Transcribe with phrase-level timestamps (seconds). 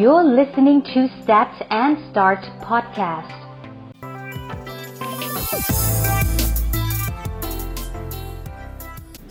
[0.00, 3.38] You're listening to Stats and Start podcast.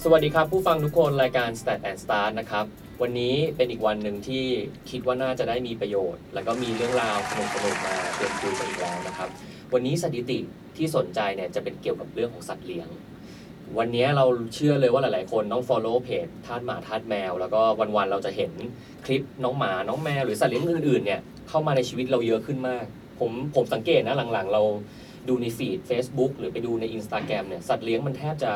[0.04, 2.66] สวัสดีครับ ผู้ฟังทุกคนรายการ Stat and Start นะครับ
[3.02, 4.46] วันนี้เป็นอีกวันหนึ่งที่
[4.90, 7.32] คิดว่าน่าจะได้มีประโยชน์ แล้วก็มีเรื่องราวส
[7.64, 9.30] นุกๆมาเตรียมคุยกันอีกแล้วนะครับ
[9.74, 10.40] วันนี้สถิติ
[10.78, 12.88] ที่สนใจเนี่ยจะเป็นเกี่ยวกับเรื่องของสัตว์เลี้ยง
[13.78, 14.26] วันนี้เรา
[14.56, 18.52] เชื่อเลยว่าหลาย ๆ คนต้อง follow เพจทาสหมาทาสแมว แล้วก็วัน ๆ เราจะเห็น
[19.06, 22.86] คลิปน้องหมา น้องแมว หรือสัตว์เลี้ยงอื่น ๆ เนี่ย เข้ามาในชีวิตเราเยอะขึ้นมาก
[23.20, 24.62] ผมผมสังเกตนะหลัง ๆ เรา
[25.30, 28.52] ดูในฟีด Facebook หรือไปดูใน Instagram เนี่ย สัตว์เลี้ยงมันแทบจะ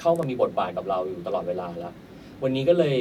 [0.00, 1.94] เข้ามามีบทบาทกับเราอยู่ตลอดเวลาแล้ว
[2.42, 2.96] วันนี้ก็เลย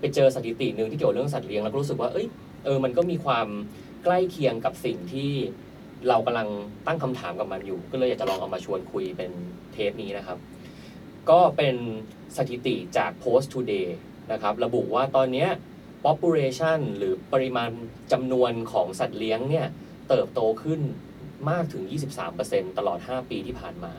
[0.00, 2.26] ไปเจอสถิติหนึ่งที่เกี่ยวเรื่องสัตว์เลี้ยงแล้วก็รู้สึกว่า เอ้ย
[2.64, 3.46] เออ มันก็มีความ
[4.04, 5.30] ใกล้เคียงกับสิ่งที่
[6.08, 6.48] เรากำลัง
[6.86, 9.30] ตั้งคำถามกับมันอยู่ ก็เลยอยากจะลองเอามาชวนคุยเป็น
[9.72, 10.38] เทปนี้นะครับ
[11.30, 11.76] ก็เป็น
[12.36, 13.88] สถิติจาก Post Today
[14.32, 15.46] นะครับ ระบุว่าตอนนี้
[16.04, 17.70] population หรือปริมาณ
[18.12, 19.66] จำนวนของสัตว์เลี้ยงเนี่ย
[20.08, 20.80] เติบโตขึ้น
[21.50, 21.82] มากถึง
[22.30, 23.92] 23%ตลอด 5 ปีที่ผ่านมา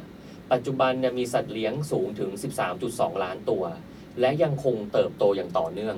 [0.51, 2.31] ปัจจุบันเนี่ยมีสัตว์เลี้ยงสูงถึง
[2.77, 3.63] 13.2 ล้านตัว
[4.19, 5.95] และยังคงเติบโตอย่างต่อเนื่อง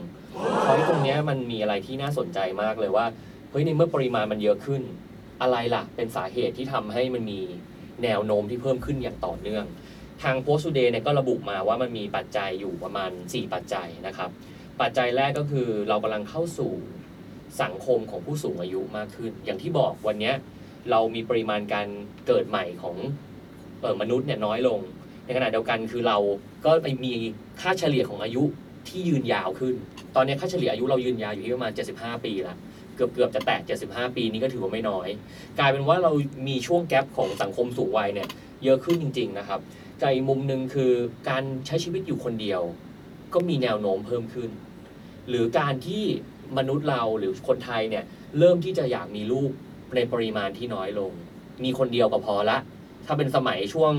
[0.62, 3.06] เพราะตรงนี้มันมีอะไรที่น่าสนใจมากเลยว่า
[3.52, 4.82] เฮ้ยในเมื่อปริมาณมันเยอะขึ้น
[5.42, 7.40] อะไรล่ะ เป็นสาเหตุที่ทำให้มันมี
[8.04, 9.66] แนวโน้มที่เพิ่มขึ้นอย่างต่อเนื่อง
[10.24, 14.30] ทาง Post Today เนี่ยก็ระบุมาว่ามันมีปัจจัยอยู่ประมาณ 4 ปัจจัยนะครับ
[14.82, 16.74] ปัจจัยแรกก็คือเรากำลังเข้าสู่
[17.62, 20.32] สังคมของผู้สูงอายุมากขึ้น อย่างที่บอกวันนี้
[20.92, 21.88] เรามีปริมาณการ
[22.28, 22.96] เกิดใหม่ของ
[23.82, 24.80] เออมนุษย์เนี่ยน้อยลง
[25.26, 26.18] ในขณะเดียวกันคือเรา
[26.66, 27.14] ก็ไปมี
[27.62, 28.44] ค่าเฉลี่ยของอายุ
[28.88, 29.76] ที่ยืนยาวขึ้น
[30.16, 32.58] ตอนนี้ค่าเฉลี่ยอายุเรายืนยาวอยู่ที่ประมาณ 75 ปีละ
[32.96, 33.60] เกือบเกือบจะแตะ
[33.90, 35.08] 75 ปีนี้ก็ถือว่าไม่น้อย
[35.60, 36.12] กลายเป็นว่าเรา
[36.48, 38.28] มีช่วงแกลบของสังคมสูงวัยเนี่ย
[38.64, 39.60] เยอะขึ้นจริง ๆ นะครับ
[40.02, 40.92] ใจมุมหนึ่งคือ
[41.30, 42.62] การใช้ชีวิตอยู่คนเดียว
[43.34, 44.50] ก็มีแนวโน้มเพิ่มขึ้น
[45.30, 46.04] หรือการที่
[46.58, 48.04] มนุษย์เราหรือคนไทยเนี่ย
[48.40, 49.52] เริ่มที่จะอยากมีลูก
[49.96, 51.12] ในปริมาณที่น้อยลง
[51.64, 52.58] มีคนเดียวก็พอละ
[53.06, 53.94] ถ้าเป็นสมัยช่วง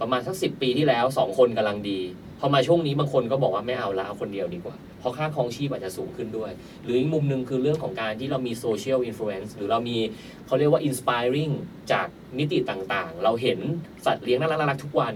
[0.00, 2.00] ประมาณสักสิปีที่แล้วสองคนกำลังดี
[2.40, 6.50] พอมาช่วงนี้บางคนก็บอกว่าไม่เอาละเอาคนเดียวดีกว่า เพราะค่าครองชีพอาจจะสูงขึ้นด้วย
[6.84, 9.98] หรืออีกมุมหนึ่งคือเรื่องของการที่เรามี social influence หรือเรามี
[10.46, 11.52] เขาเรียกว่า inspiring
[11.92, 12.06] จาก
[12.38, 13.58] มิติต่างๆ เราเห็น
[14.06, 15.14] สัตว์เลี้ยงน่ารักๆทุกวัน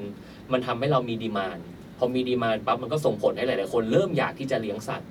[0.53, 1.59] มันทำให้เรามี demand
[1.99, 5.09] พอมี demand ปั๊บมันก็ส่งผลให้หลายๆคนเริ่มอยากที่จะเลี้ยงสัตว์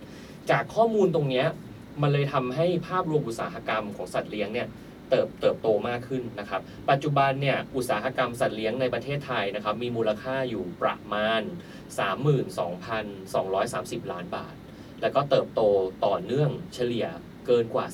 [0.52, 1.44] จากข้อมูลตรงนี้
[2.02, 4.68] มันเลยทำให้ภาพรวมอุตสาหกรรมของสัตว์เลี้ยงเนี่ย
[5.10, 11.42] เติบเติบโตมากขึ้นนะครับ ปัจจุบันเนี่ยอุตสาหกรรมสัตว์เลี้ยงในประเทศไทยนะครับมีมูลค่าอยู่ประมาณ
[12.00, 14.56] 32,230 ล้านบาท
[15.02, 15.62] แล้วก็เติบโต
[16.06, 17.06] ต่อเนื่องเฉลี่ย
[17.46, 17.86] เกินกว่า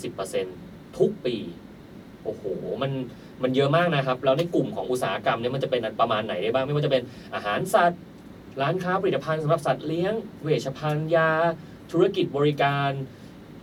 [0.46, 1.36] 10%ทุกปี
[2.24, 2.44] โอ้โห
[2.82, 2.92] มัน
[3.44, 7.04] มันเยอะมากนะครับ แล้วในกลุ่มของอุตสาหกรรมเนี่ยมันจะเป็นประมาณไหนได้บ้าง ไม่ว่าจะเป็น
[7.36, 8.02] อาหารสัตว์
[8.62, 11.32] ร้านค้าผลิตภัณฑ์สำหรับสัตว์เลี้ยง เวชภัณฑ์ยา
[11.92, 12.92] ธุรกิจบริการ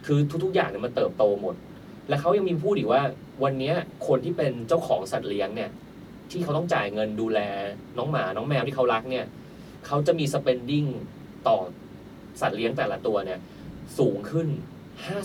[0.06, 1.54] คือทุกๆ อย่างเนี่ยมันเติบโตหมด
[2.08, 3.02] และเขายังมีพูดอีกว่า
[3.44, 3.72] วันนี้
[4.06, 5.70] คนที่เป็นเจ้าของสัตว์เลี้ยงเนี่ย
[6.30, 7.40] ที่เขาต้องจ่ายเงินดูแล
[7.98, 9.26] น้องหมา น้องแมวที่เขารักเนี่ย
[9.86, 10.88] เขาจะมี spending
[11.48, 11.58] ต่อ
[12.40, 13.40] สัตว์เลี้ยงแต่ละตัวเนี่ย
[13.98, 14.48] สูงขึ้น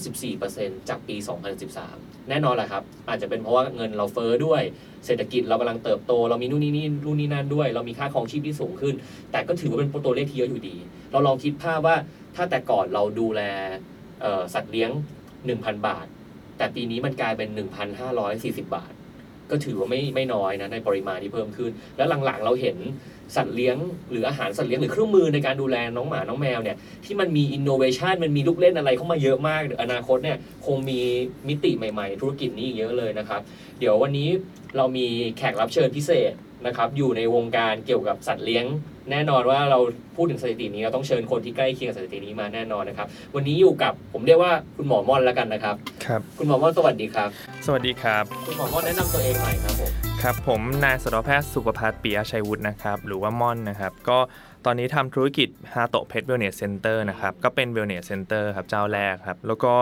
[0.05, 1.15] 54%จากปี
[1.71, 4.61] 2013 แน่นอนแหละครับ อาจจะเป็นเพราะว่าเงินเราเฟ้อด้วย
[5.05, 8.95] เศรษฐกิจเรากำลังเติบโต เรามีนู่นนี่นี่นู่นนี่นั่นด้วย เรามีค่าครองชีพที่สูงขึ้น
[9.31, 10.75] แต่ก็ถือว่าเป็นตัวเลขที่เยอะอยู่ดี
[11.11, 11.95] เราลองคิดภาพว่า
[12.35, 13.41] ถ้าแต่ก่อนเราดูแล
[14.53, 14.91] สัตว์เลี้ยง
[15.39, 16.05] 1,000 บาท
[16.57, 17.49] แต่ปีนี้มันกลายเป็น
[18.07, 18.93] 1,540 บาท
[19.49, 22.77] ก็ถือว่าไม่ไม่น้อยนะในปริมาณที่เพิ่มขึ้น แล้วหลังๆเราเห็น
[23.35, 23.77] สัตว์เลี้ยง
[24.11, 30.99] หรืออาหารสัตว์เลี้ยงหรือเครื่องมือในการดูแลน้องหมาน้องแมวเนี่ยที่มันมีอินโนเวชันมันมีลูกเล่นอะไรเข้ามาเยอะมากเดี๋ยวอนาคตเนี่ยคงมี
[31.47, 33.41] มิติใหม่ๆ ธุรกิจนี้อีกเยอะเลยนะครับ
[33.79, 34.29] เดี๋ยววันนี้
[34.77, 35.05] เรามี
[35.37, 36.31] แขกรับเชิญพิเศษ
[36.65, 38.65] นะครับอยู่ในวงการเกี่ยวกับสัตว์เลี้ยง
[39.11, 39.79] แน่นอนว่าเรา
[40.15, 45.75] พูดถึงสถิตินี้เราต้องเชิญคนที่ใกล้เคียงกับสถิตินี้มาแน่นอนนะครับ วันนี้อยู่กับผมเรียกว่าคุณหมอม่อนแล้วกันนะครับ
[46.05, 47.29] ครับ คุณหมอม่อนสวัสดีครับ
[47.65, 54.17] สวัสดีครับ คุณหมอม่อนแนะนำตัวเองหน่อยครับผม ครับผมนายสัตวแพทย์สุขภัทรปียชัยวุฒินะครับหรือว่าม่อนนะครับก็
[54.65, 59.73] ตอนนี้ทำธุรกิจฮาโตะเพ t wellness center นะครับก็เป็นเวลเนสเซ็นเตอร์ครับเจ้าแรกครับแล้วก็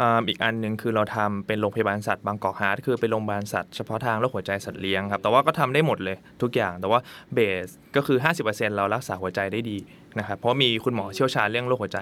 [0.00, 7.00] อ่าอีกอันหนึ่งคือเราทำเป็นโรงพยาบาลสัตว์ Bangkok Heart คือเป็นโรงพยาบาลสัตว์เฉพาะทางโรคหัวใจสัตว์เลี้ยงครับแต่ว่าก็ทำได้หมดเลยทุกอย่างแต่ว่า
[7.34, 9.78] base ก็คือ 50%เรารักษาหัวใจได้ดี
[10.18, 12.00] นะครับเพราะมีคุณหมอเชี่ยวชาญเรื่องโรคหัวใจ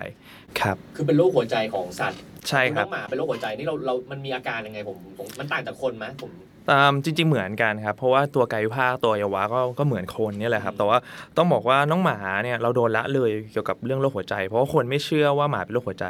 [0.61, 6.31] ครับคือเป็นโรคหัวใจของสัตว์ใช่คน้รัอบงหมาเป็นโรคหัวใจนี่เราเรามันมีอาการยังไงผมผมมันต่างจากคนไหมผม
[6.71, 10.99] ตามจริง ๆ เหมือนกันครับ เพราะว่าตัวกายภาพตัวอวัยวะก็ก็เหมือนคนเนี่ยแหละครับ แต่ว่า
[11.37, 16.07] ต้องบอกว่าน้องหมาเนี่ยเราโดนละเลยเกี่ยวกับเรื่องโรคหัวใจ เพราะว่าคนไม่เชื่อว่าหมาเป็นโรคหัวใจ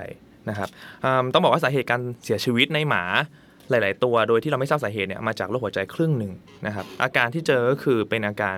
[0.49, 0.69] นะครับ
[1.05, 3.05] อืมต้องบอกว่าสาเหตุการเสียชีวิตในหมา
[3.71, 6.33] หลาย ๆ ตัวโดยที่เราไม่ทราบสาเหตุเนี่ยมาจากโรคหัวใจครึ่งหนึ่ง
[6.67, 8.57] นะครับอาการที่เจอก็คือเป็นอาการ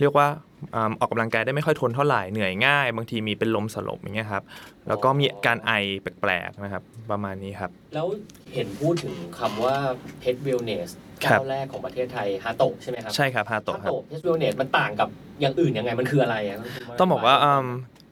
[0.00, 0.28] เรียกว่า
[0.74, 4.42] อ่าออกกำลังกายได้ไม่ค่อยทนเท่าไหร่เหนื่อยง่าย บางทีมีเป็นลมสลบอย่างเงี้ยครับ
[4.88, 8.06] แล้วก็มีการไอแปลกๆนะครับ ประมาณนี้ครับ แล้ว
[8.54, 9.76] เห็นพูดถึงคำว่า
[10.22, 10.88] Pet Wellness
[11.24, 15.08] ครับเจ้าแรกของประเทศไทยฮาโตะใช่ไหมครับ ใช่ครับฮาฮาโตะครับโตะ Pet Wellness มันต่างกับ
[15.40, 16.58] อย่างอื่นยังไงมันคืออะไรอะ
[16.98, 17.66] ต้องบอกว่าอืม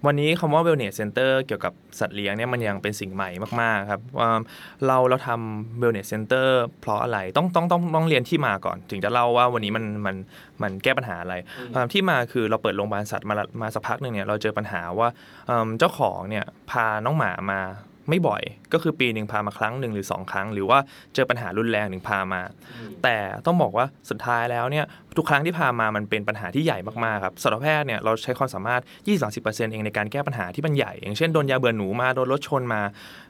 [0.07, 3.31] วันนี้คำว่า wellness center เกี่ยวกับสัตว์เลี้ยงเนี่ยมันยังเป็นสิ่งใหม่
[3.61, 4.31] มากๆครับว่า
[4.87, 6.49] เราเราทำ wellness center
[6.81, 10.17] เพราะอะไรต้องต้องต้องต้องเรียนที่มาก่อน ถึงจะเล่าว่าวันนี้มันมัน
[10.63, 15.09] มันแก้ปัญหาอะไรอืมอ่าที่มาคือเราเปิดโรงพยาบาลสัตว์มาละมาสักพักหนึ่งเนี่ยเราเจอปัญหาว่า
[15.49, 17.61] อืมเจ้าของเนี่ยพาน้องหมามา
[18.09, 20.79] ไม่บ่อย ก็คือปีหนึ่งพามาครั้งหนึ่งหรือสองครั้ง หรือว่า
[21.15, 22.43] เจอปัญหารุนแรงถึงพามา
[22.75, 23.17] อืมแต่
[23.47, 24.85] ต้องบอกว่าสุดท้ายแล้วเนี่ย
[25.17, 28.83] ทุกครั้งที่พามามันเป็นปัญหาที่ใหญ่มากๆครับสัตวแพทย์เนี่ยเราใช้ความสามารถ
[29.27, 32.81] 20-30%เองในการแก้ปัญหาที่มันใหญ่ อย่างเช่นโดนยาเบื่อหนูมาโดนรถชนมา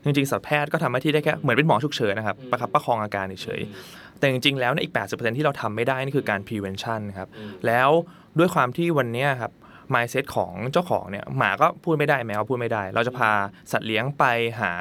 [0.05, 7.91] จริงๆสัตวแพทย์ก็ทำหน้าที่ได้แค่เหมือนเป็นหมอฉุกเฉินนะครับประคับประคองอาการเฉยๆแต่จริงๆแล้วในยอีก 80%ที่เราทำไม่ได้ นี่คือการ prevention ครับอืมแล้ว
[8.39, 9.53] ด้วยความที่วันเนี้ยครับ
[9.95, 13.31] mindset ของเจ้าของเนี่ยหมาก็พูดไม่ได้แมวพูดไม่ได้ เราจะพา
[13.73, 14.25] สัตว์เลี้ยงไป
[14.61, 14.73] หา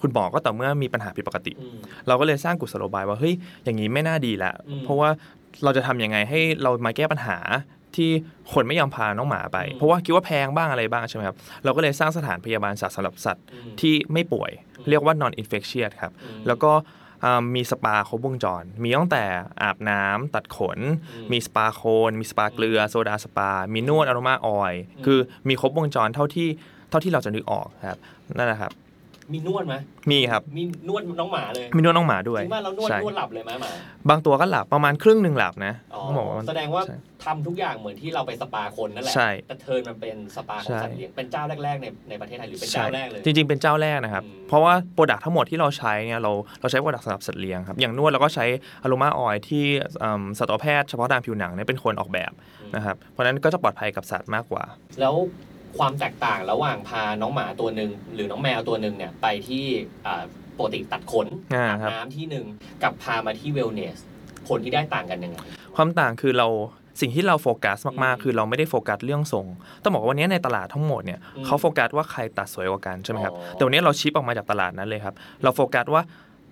[0.00, 3.34] คุณหมอก็ต่อเมื่อมีปัญหาผิดปกติอืมเราก็เลยสร้างกุศโลบายว่าเฮ้ย
[3.64, 5.08] อย่างนี้ไม่น่าดีละอืมเพราะว่า
[5.64, 7.38] เราจะทำยังไงให้เรามาแก้ปัญหา
[7.96, 8.10] ที่
[8.52, 17.05] คนไม่ยอมพาน้องหมาไปอืมเพราะว่าคิดว่าแพงบ้างอะไรบ้างใช่ไหมครับ เราก็เลยสร้างสถานพยาบาลสัตว์สำหรับสัตว์อืมที่ไม่ป่วยอืมเรียกว่า non infectious ครับอืมแล้วก็อ่า
[17.54, 19.24] มีสปาครบวงจร มีตั้งแต่
[19.62, 20.78] อาบน้ำตัดขน
[21.14, 25.18] อืมมีสปาโคลน มีสปาเกลือ โซดาสปา มีนวด aroma oil อืมคือ
[25.48, 26.48] มีครบวงจรเท่าที่
[26.90, 27.98] เท่าที่เราจะนึกออกครับ
[28.36, 28.72] นั่นแหละครับ
[29.32, 29.74] มีนวดไหม
[30.10, 33.72] มีครับ มีนวดน้องหมาเลย มีนวดน้องหมาด้วยจริงว่าเรานวดใช่นวดหลับเลยไหมหมา
[34.10, 48.46] บางตัวก็หลับประมาณครึ่งหนึ่งหลับนะอ๋อต้องบอกว่ามันแสดงว่าใช่ ทำทุกอย่างเหมือนที่เราไปสปาคนนั่นแหละใช่แต่เทิร์นมันเป็นสปาของใช่ สัตว์เลี้ยงเป็นเจ้าแรกๆในในประเทศไทยหรือเป็นเจ้าแรกเลย จริง ๆ เป็นเจ้าแรกนะครับ อืม เพราะว่าโปรดักทั้งหมดที่เราใช้เนี่ยเราเราใช้โปรดักสำหรับสัตว์เลี้ยงครับอย่างนวดเราก็ใช้
[48.82, 49.64] อะโรมาออยที่
[50.02, 52.32] อืมสัตวแพทย์เฉพาะทางผิวหนังเนี่ยเป็นคนออกแบบ
[52.76, 54.64] นะครับเพราะฉะนั้นก็จะปลอดภัยกับสัตว์มากกว่า
[55.00, 55.14] แล้ว
[55.78, 59.64] ความแตกต่างระหว่างพาน้องหมาตัวหนึ่งหรือน้องแมวตัวหนึ่งเนี่ยไปที่
[60.06, 60.22] อ่า
[60.58, 62.46] ปกติตัดขนอ่าอาบครับ น้ำที่หนึ่ง
[62.82, 63.98] กับพามาที่ wellness
[64.46, 65.38] ผลที่ได้ต่างกันยังไง
[65.76, 66.48] ความต่างคือเรา
[67.00, 69.46] สิ่งที่เราโฟกัสมาก อืมๆ คือเราไม่ได้โฟกัสเรื่องทรง
[69.82, 76.02] ต้องบอกว่าวันนี้ในตลาดทั้งหมดเนี่ยอืมเขาโฟกัสว่าใครตัดสวยกว่ากันใช่ไหมครับอ๋อ แต่วันนี้เรา shift ออกมาจากตลาดนั้นเลยครับ เราโฟกัสว่า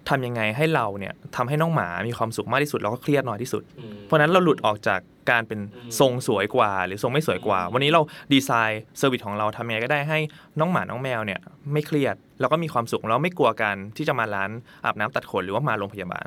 [0.09, 5.01] ทำยังไงให้เราเนี่ยทำให้น้องหมามีความสุขมากที่สุดแล้วก็เครียดน้อยที่สุด อืม เพราะฉะนั้นเราหลุดออกจาก
[5.31, 8.01] การเป็นอืมทรงสวยกว่า หรือทรงไม่สวยกว่าอืมวันนี้เรา
[8.33, 10.19] design service ของเราทำยังไงก็ได้ให้
[10.61, 11.41] น้องหมาน้องแมวเนี่ย
[11.73, 14.51] ไม่เครียด แล้วก็มีความสุขแล้วไม่กลัวกันที่จะมาร้าน
[14.85, 16.27] อาบน้ำตัดขนหรือว่ามาโรงพยาบาล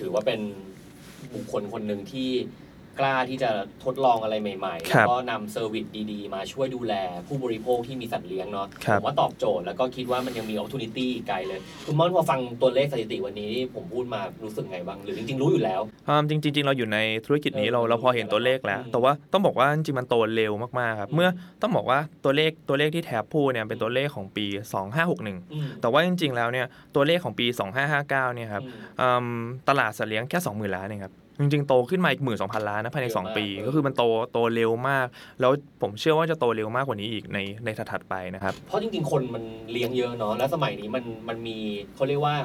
[0.00, 0.40] ถือว่าเป็น
[1.34, 2.28] บุคคลคนหนึ่งที่
[3.00, 3.50] กล้าที่จะ
[3.84, 6.94] ทดลองอะไรใหม่ๆคแล้รัวบก็นำเซอร์วิสดีๆ มาช่วยดูแล
[7.28, 21.28] ผู้บริโภคที่มีสัตว์เลี้ยงเนาะครับผมว่าตอบโจทย์แล้วก็คิดว่ามันยังมี opportunity อีกไกลเลย คุณม่อนพอฟังตัวเลขสถิติวันนี้นี่ผมพูดมารู้สึกไงบ้าง หรือจริงๆรู้อยู่แล้วอ่าจริงๆจริงๆเราอยู่ในธุรกิจนี้เราเออเราพอเห็นตัวเลขแล้วอืมแต่ว่าต้องบอกว่าจริงๆมันโตเร็วมากๆครับอืมเมื่อ
[21.62, 24.46] ต้องบอกว่าตัวเลขตัวเลขที่แทบพูดเนี่ยเป็นตัวเลขของปี
[25.00, 27.46] 2561อืมแต่ว่าจริง ๆ แล้วเนี่ยตัวเลขของปี
[27.86, 29.26] 2559เนี่ยครับอืมอืม
[29.68, 34.02] ตลาดสัตว์เลี้ยงแค่ 20,000 ล้านเองครับ จริงๆ โตขึ้นมาอีกหมื่นสองพันล้านนะภายในเยอะมาก2ปีเออก็คือมันโต
[34.32, 35.06] โตเร็วมาก
[35.40, 35.52] แล้ว
[35.82, 41.58] ผมเชื่อว่าจะโตเร็วมากกว่านี้อีกในในถัดๆไปนะครับ เพราะจริงๆ คนมันเลี้ยงเยอะเนาะแล้วสมัยนี้มันมันมี
[41.94, 42.36] เขาเรียกว่า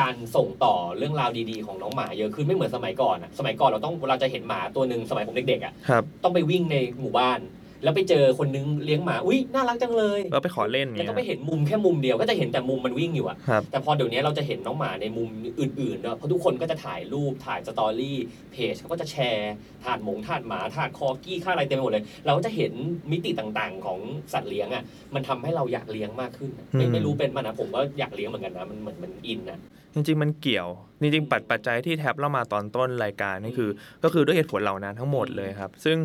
[0.00, 7.38] การส่งต่อเรื่องราวดีๆของน้องหมาเยอะขึ้นไม่เหมือนสมัยก่อนอะสมัยก่อนเราต้องเราจะเห็นหมาตัวหนึ่งสมัยผมเด็กๆอะครับต้องไปวิ่งในหมู่บ้าน
[7.82, 15.28] แล้วไปเจอคนนึงเลี้ยงหมาอุ้ยน่ารักจังเลยแล้วไปขอเล่นแล้วเงี้ก็ยไปเห็นมุมแค่มุมเดียวก็จะเห็นแต่มุมมันวิ่งอยู่อะครับแต่พอเดี๋ยวนี้เราจะเห็นน้องหมาในมุม
[15.60, 18.18] อื่นๆเนอะเพราะทุกคนก็จะถ่ายรูปถ่ายสตอรี่
[18.52, 19.52] เพจเขาก็จะแชร์
[19.84, 22.72] ถาดหมงถาดหมาถาดคอกี้ค่าอะไรเต็มไปหมดเลย เราก็จะเห็น
[23.10, 23.98] มิติต่างๆ ของ
[24.32, 24.82] สัตว์เลี้ยงอะ
[25.14, 29.58] มันทำให้เราอยากเลี้ยงมากขึ้นอะไม่อืมไม่รู้เป็นมันนะผมก็อยากเลี้ยงเหมือนกันนะมันเหมือนมันอินนะ
[29.94, 30.68] จริงๆมันเกี่ยว
[31.00, 33.70] จริงๆปัจปัจจัยที่แท็บเล่ามาตอนต้นรายการนี่คือ
[34.04, 35.96] ก็คือด้วยเหตุผลเหล่านั้นทั้งหมดเลยครับ ซึ่ง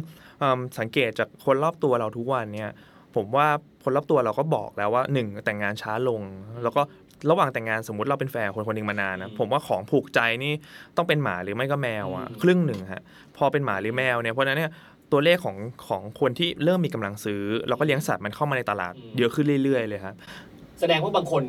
[0.44, 2.72] อืมสังเกตจากคนรอบตัวเราทุกวันเนี่ย
[3.16, 3.48] ผมว่า
[3.84, 6.22] คนรอบตัวเราก็บอกแล้วว่าหนึ่งแต่งงานช้าลง
[6.64, 6.82] แล้วก็
[7.30, 10.54] ระหว่างแต่งงานสมมติเราเป็นแฟนคนคนหนึ่งมานานนะอืมผมว่าของผูกใจนี่
[10.98, 13.02] ต้องเป็นหมาหรือไม่ก็แมวอะอืมครึ่งหนึ่งฮะ
[13.38, 14.72] พอเป็นหมาหรือแมวเนี่ยเพราะฉะนั้นเนี่ย
[15.12, 15.58] ตัวเลขของ
[15.88, 20.16] ของคนที่เริ่มมีกำลังซื้อ แล้วก็เลี้ยงสัตว์มันเข้ามาในตลาดเยอะขึ้นเรื่อยๆเลยครับ
[20.80, 21.44] แสดงว่าบางคน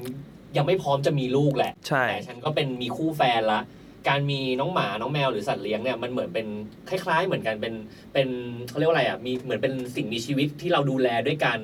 [0.56, 3.60] ยังไม่พร้อมจะมีลูกแหละใช่แต่ฉันก็เป็นมีคู่แฟนละ
[4.08, 6.46] การมีน้องหมาน้องแมวหรือสัตว์เลี้ยงเนี่ยมันเหมือนเป็น
[6.88, 7.74] คล้าย ๆ เหมือนกันเป็น
[8.12, 8.28] เป็น
[8.68, 11.58] เขาเรียกว่าอะไรอะมีเหมือนเป็นสิ่งมีชีวิตที่เราดูแลด้วยกัน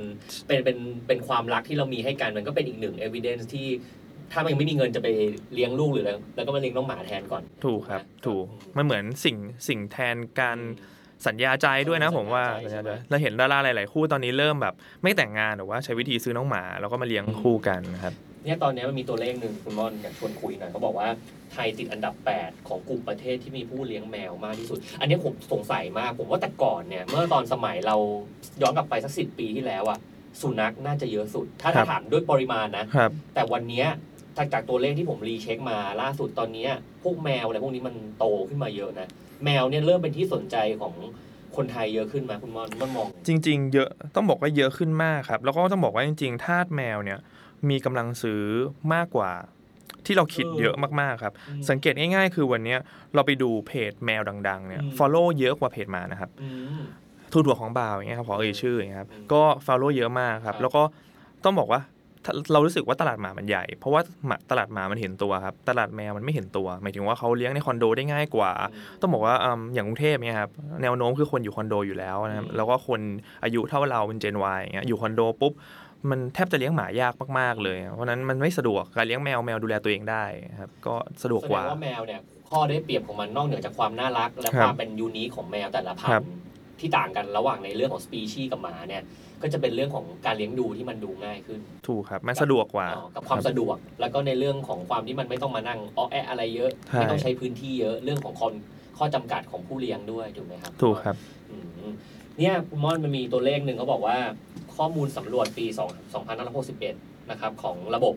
[0.46, 3.66] เป็นเป็นเป็นความรักที่เรามีให้กันมันก็เป็นอีกหนึ่ง evidence ที่
[4.32, 5.08] ถ้ามันยังไม่มีเงินจะไป
[5.54, 8.44] เลี้ยงลูกหรืออะไรแล้วก็มาเลี้ยงน้องหมาแทนก่อน ถูกครับถูก
[8.76, 9.36] มันเหมือนสิ่ง
[9.68, 10.58] สิ่งแทนการ
[11.26, 21.08] สัญญาใจด้วยนะเออผมว่าสัญญาใจใช่ไหมเราเห็นดาราหลาย ๆ คู่ตอนนี้เริ่มแบบ ไม่แต่งงานหรือว่าใช้วิธีซื้อน้องหมาแล้วก็มาเลี้ยงอืมคู่กันนะครับ เนี่ยตอนนี้มันมีตัวเลขหนึ่งคุณม่อนอยากชวนคุยหน่อยเขาบอกว่า
[21.52, 27.96] ไทยติดอันดับ 8 ของกลุ่มประเทศที่มีผู้เลี้ยงแมวมากที่สุด อันนี้ผมสงสัยมากผมว่าแต่ก่อนเนี่ย เมื่อตอนสมัยเรา
[28.62, 29.98] ย้อนกลับไปสักสิปีที่แล้วอะ
[30.40, 33.86] สุนัขน่าจะเยอะสุด ถ้าครับถามด้วยปริมาณนะครับแต่วันเนี้ย
[34.36, 36.70] จากจากตัวเลขที่ผมรีเช็คมาล่าสุดตอนเนี้ย
[37.02, 39.08] พวกแมวอะไรพวกนี้มันโตขึ้นมาเยอะนะ
[39.44, 40.94] แมวเนี่ยเริ่มเป็นที่สนใจของ
[41.56, 47.18] คนไทยเยอะขึ้นมาคุณมอนม่อนมอง จริง ๆ เยอะต้องบอกว่าเยอะขึ้นมากครับ แล้วก็ต้องบอกว่าจริง ๆ ทาสแมวเนี่ย
[47.68, 48.42] มีกำลังซื้อ
[48.94, 49.30] มากกว่า
[50.06, 52.78] ที่เราคิดเออเยอะมากๆครับอืมสังเกตง่ายๆ คือวันเนี้ย
[53.14, 56.48] เราไปดูเพจแมวดัง ๆ เนี่ยอืม follow เยอะกว่าเพจหมานะครับอื
[56.78, 56.80] ม
[57.32, 60.82] ทูถั่วของบ่าวอย่างเงี้ยครับขอเอ่ยชื่ออย่างเงี้ยครับอืมก็ follow เยอะมากครับครับแล้วก็
[61.44, 61.80] ต้องบอกว่า
[62.24, 68.50] ถ้าเรารู้สึกว่าตลาดหมามันใหญ่ เพราะว่าหมาตลาดหมามันเห็นตัวครับ ตลาดแมวมันไม่เห็นตัว หมายถึงว่าเขาเลี้ยงในคอนโดได้ง่ายกว่า
[69.00, 70.50] ต้องบอกว่าอืมอย่างกรุงเทพเนี่ยครับ
[70.82, 73.00] แนวโน้มคือคนอยู่คอนโดอยู่แล้วนะครับอืมแล้วก็คน
[73.44, 75.52] อายุเท่าเราเป็นเจน Y อย่างเงี้ยอยู่คอนโดปุ๊บ
[76.10, 80.24] มันแทบจะเลี้ยงหมายากมากๆเลย เพราะฉะนั้นมันไม่สะดวกการเลี้ยงแมวแมวดูแลตัวเองได้
[80.60, 86.32] ครับก็สะดวกแสกดว่างว่าแมวเนี่ยข้อได้เปรียบของมันนอกเหนือจากความน่ารัก และคครับวามเป็นยูนิคของแมวแต่ละพันครับธุ์
[86.80, 89.02] ที่ต่างกันระหว่างในเรื่องของสปีชีส์กับหมาเนี่ย
[89.42, 98.52] ก็จะเป็นเรื่องของการเลี้ยงดูที่มันดูง่ายขึ้น ถูกครับมันสะดวกกว่าอ๋อกับความสะดวก แล้วก็ในเรื่องของความที่มันไม่ต้องมานั่งอ้อแอะอะไรเยอะใช่ไม่ต้องใช้พื้นที่เยอะเรื่องของคน
[98.98, 101.16] ข้อจำกัดของผู้เลี้ยงด้วยถูกไหมครับ ถูกครับ
[101.50, 101.56] อื
[101.88, 101.90] ม
[102.38, 104.18] เนี่ยคุณม่อนมันมีตัวเลขหนึ่งเขาบอกว่า
[104.76, 105.80] ข้อมูลสำรวจปี2
[106.48, 108.14] 2561 นะครับของระบบ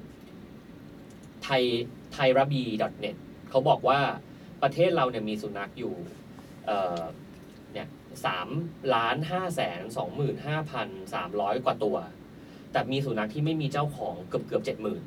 [1.43, 1.63] ไทย
[2.13, 2.63] ไทยรับี
[3.03, 3.15] .net
[3.49, 3.99] เขาบอกว่า
[4.63, 5.93] ประเทศเราเนี่ยมีสุนัขอยู่
[6.65, 7.01] เอ่อ
[7.73, 7.87] เนี่ย
[8.25, 8.47] สาม
[8.95, 11.95] ล้านห้าแสนสองหมื่นห้าพันสามร้อยกว่าตัว
[12.71, 15.01] แต่มีสุนัขที่ไม่มีเจ้าของเกือบเกือบเจ็ดหมื่น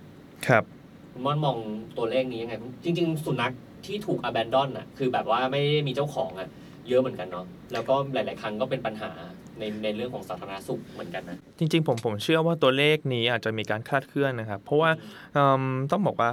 [0.47, 0.65] ครับ
[1.13, 1.57] คุณม่อนมอง
[1.97, 3.53] ตัวเลขนี้ยังไง จริง ๆ สุนัข
[3.87, 6.49] ที่ถูก abandon อะคือแบบว่าไม่ได้มีเจ้าของอะ
[6.89, 9.11] เยอะเหมือนกันเนาะแล้วก็หลาย ๆ ครั้งก็เป็นปัญหา
[9.59, 14.91] ในในเรื่องของสาธารณสุขเหมือนกันนะจริง ๆ ผมผมเชื่อว่าตัวเลขนี้อาจจะมีการคลาดเคลื่อนนะครับ เพราะว่า
[15.33, 16.31] เอิ่มต้องบอกว่า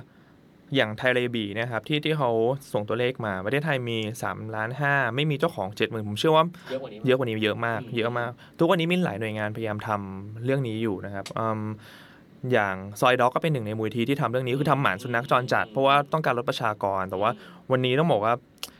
[0.75, 2.31] อย่างไทยเรบีเนะครับที่ที่เขา
[2.73, 11.61] ส่งตัวเลขมาประเทศไทยมี3ล้าน5ไม่มีเจ้าของ70,000ผมเชื่อว่าเยอะกว่านี้เยอะกว่านี้เยอะมากอืมเยอะมาก ทุกวันนี้มีหลายหน่วยงานพยายามทำเรื่องนี้อยู่นะครับอืม
[12.51, 17.31] อย่างซอยด็อกก็เป็นหนึ่งในมูลทีที่ทำเรื่องนี้คือทำหมาสุนัขจรจัด เพราะว่าต้องการลดประชากรแต่ว่า
[17.71, 18.33] วันนี้ต้องบอกว่า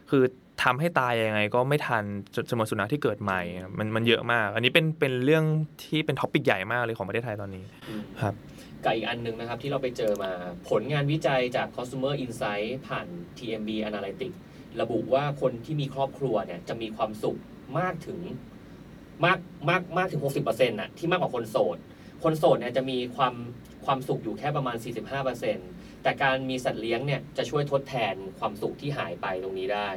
[0.09, 0.23] คือ
[0.63, 2.03] ทำให้ตายยังไงก็ไม่ทัน
[2.35, 3.41] จจำนวนสุนัขที่เกิดใหม่
[3.77, 5.43] มันมันเยอะมาก อันนี้เป็นเป็นเรื่อง
[5.83, 7.63] ที่เป็นท็อปิกใหญ่มากเลยของประเทศไทยตอนนี้
[8.21, 8.33] ครับ
[8.83, 10.31] กับอีกอันหนึ่งนะครับที่เราไปเจอมา
[10.69, 13.07] ผลงานวิจัยจาก Consumer Insight ผ่าน
[13.37, 14.37] TMB Analytics
[14.81, 17.37] ระบุว่าคนที่มีครอบครัวเนี่ยจะมีความสุข
[17.79, 18.19] มากถึง
[19.25, 21.77] มากมากมากถึง 60%น่ะที่มากกว่าคนโสด
[22.23, 23.33] คนโสดเนี่ยจะมีความ
[23.85, 29.89] ความสุขอยู่แค่ประมาณ 45% แต่การมีสัตว์เลี้ยงเนี่ยจะช่วยทดแทนความสุขที่หายไปตรงนี้ได้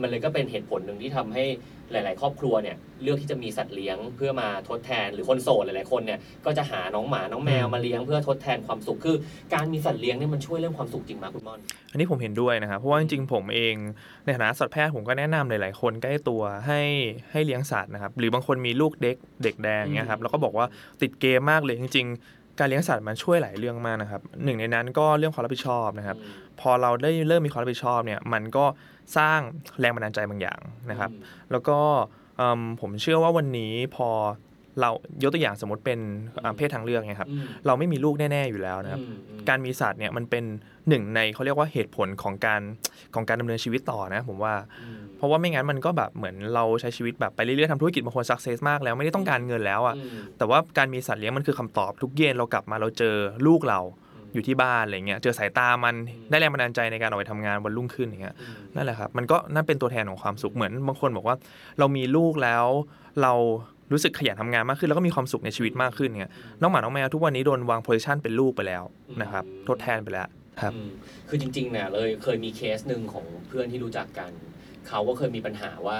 [0.00, 1.44] มันเลยก็เป็นเหตุผลหนึ่งที่ทำให้
[1.92, 9.16] หลาย ๆ ครอบครัวเนี่ยเลือกที่จะมีสัตว์เลี้ยงเพื่อมาทดแทนหรือคนโสดหลาย ๆ คนเนี่ยก็จะหาน้องหมาน้องแมวมาเลี้ยงเพื่อทดแทนความสุขคือ
[9.54, 13.74] การมีสัตว์เลี้ยงเนี่ยมันช่วยเรื่องความสุขจริงไหมคุณม่อน อันนี้ผมเห็นด้วยนะครับเพราะว่าจริง ๆ ผมเอง
[14.24, 16.80] ในฐานะสัตวแพทย์ผมก็แนะนำหลาย ๆ คนใกล้ตัวให้
[17.32, 20.66] ให้เลี้ยงสัตว์นะครับหรือบางคนมีลูกเด็กเด็กแดงเงี้ยครับแล้วก็บอกว่า
[21.02, 28.64] ติดเกมมากเลยจริง ๆ การเลี้ยงสัตว์มันช่วยหลายเรื่องมากนะครับหนึ่งในนั้นก็เรื่องความรับผิดชอบนะครับอืมพอเราได้เริ่มมีความรับผิดชอบเนี่ยมันก็
[29.16, 29.40] สร้าง
[29.80, 31.78] แรงบันดาลใจบางอย่างนะครับอืมแล้วก็
[32.36, 34.08] เอิ่มผมเชื่อว่าวันนี้พอ
[34.80, 34.90] เรา
[35.22, 35.98] ยกตัวอย่างสมมติเป็น
[36.42, 40.44] อ่าเพศทางเลือกไงครับอืมเราไม่มีลูกแน่ ๆอยู่แล้วนะครับอืมอืมการมีสัตว์เนี่ยมันเป็น
[40.88, 42.60] หนึ่งในเขาเรียกว่าเหตุผลของการ
[43.14, 53.80] ของการดำเนินชีวิตต่อนะ ผมว่าอืมเพ ราะว่าไม่งั้นมันก็แบบเหมือนเราใช้ชีวิตแบบไปเรื่อยๆทำธุรกิจบางคนสักเซสมากแล้วไม่ได้ต้องการเงินแล้วอะอืมแต่ว่าการมีสัตว์เลี้ยงมันคือคำตอบทุกเย็นเรากลับมาเราเจอลูกเรา
[54.34, 55.94] อยู่ที่บ้านอะไรเงี้ยเจอสายตามัน
[56.30, 61.36] ได้แรงบันดาลใจในการออกไปทำงานวันรุ่งขึ้นอย่างเงี้ยอืมนั่นแหละครับมันก็นั่นเป็นตัวแทนของความสุขเหมือนบางคนบอกว่า
[61.78, 62.66] เรามีลูกแล้ว
[63.22, 63.32] เรา
[63.92, 68.82] รู้สึกขยันทำงานมากขึ้นแล้วก็มีความสุขในชีวิตมากขึ้นเนี่ยน้องหมาน้องแมวทุกวันนี้โดนวาง position เป็นลูกไปแล้ว
[69.22, 70.28] นะครับทดแทนไปแล้ว
[70.60, 70.88] ครับอืม
[71.28, 74.30] คือจริงๆเนี่ยเลยเคยมีเคสหนึ่งของเพื่อนที่รู้จักกัน
[74.88, 75.98] เขาก็เคยมีปัญหาว่า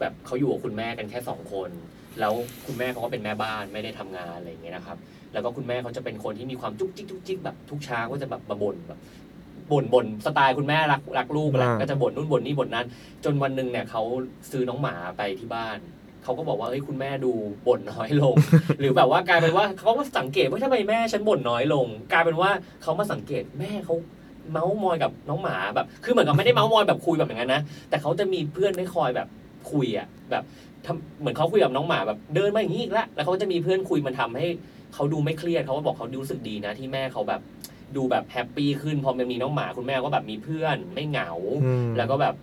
[0.00, 1.70] แบบเขาอยู่กับคุณแม่กันแค่สองคน
[2.20, 2.34] แล้ว
[2.66, 4.96] คุณแม่เขาก็เป็นแม่บ้านไม่ได้ทำงานอะไรอย่างเงี้ยนะครับ
[5.32, 9.00] แล้วก็คุณแม่เขาจะเป็นคนที่มีความจุกจิกจุกจิกแบบทุกเช้าก็จะแบบมาบ่นแบบ
[9.72, 12.86] บ่นบ่นสไตล์คุณแม่รักรักลูกแหละอ่าก็จะบ่นนู่นบ่นนี่บ่นนั้น
[13.24, 14.02] จนวันหนึ่งเนี่ยเขา
[14.50, 15.78] ซื้อน้องหมาไปที่บ้าน
[16.24, 17.32] เขาก็บอกว่าเฮ้ยคุณแม่ดู
[17.66, 18.34] บ่นน้อยลง
[18.80, 22.50] หรือแบบว่ากลายเป็นว่าเขาก็สังเกตว่าทำไมแม่ฉันบ่นน้อยลง กลายเป็นว่า
[22.82, 23.94] เขามาสังเกตแม่เขา
[24.50, 29.28] เม้าท์มอยกับน้องหมาแบบ คือเหมือนกับไม่ได้เม้าท์มอยแบบคุยแบบอย่างนั้นนะ แต่เขาจะมีเพื่อนให้คอยแบบ
[29.70, 30.44] คุยอะแบบ
[30.86, 34.46] ทำเหมือนเขาคุยกับน้องหมาแบบเดินมาอย่างนี้อีกแล้วแล้วเขาจะมีเพื่อนคุยมันทำให้
[34.94, 37.40] เขาดูไม่เครียดเขาก็บอกเขารู้สึกดีนะที่แม่เขาแบบ
[37.96, 41.30] ดูแบบ happy ขึ้นพอมันมีน้องหมาคุณแม่ก็แบบมีเพื่อนไม่เหงา
[41.64, 42.34] อืมแล้วก็แบบ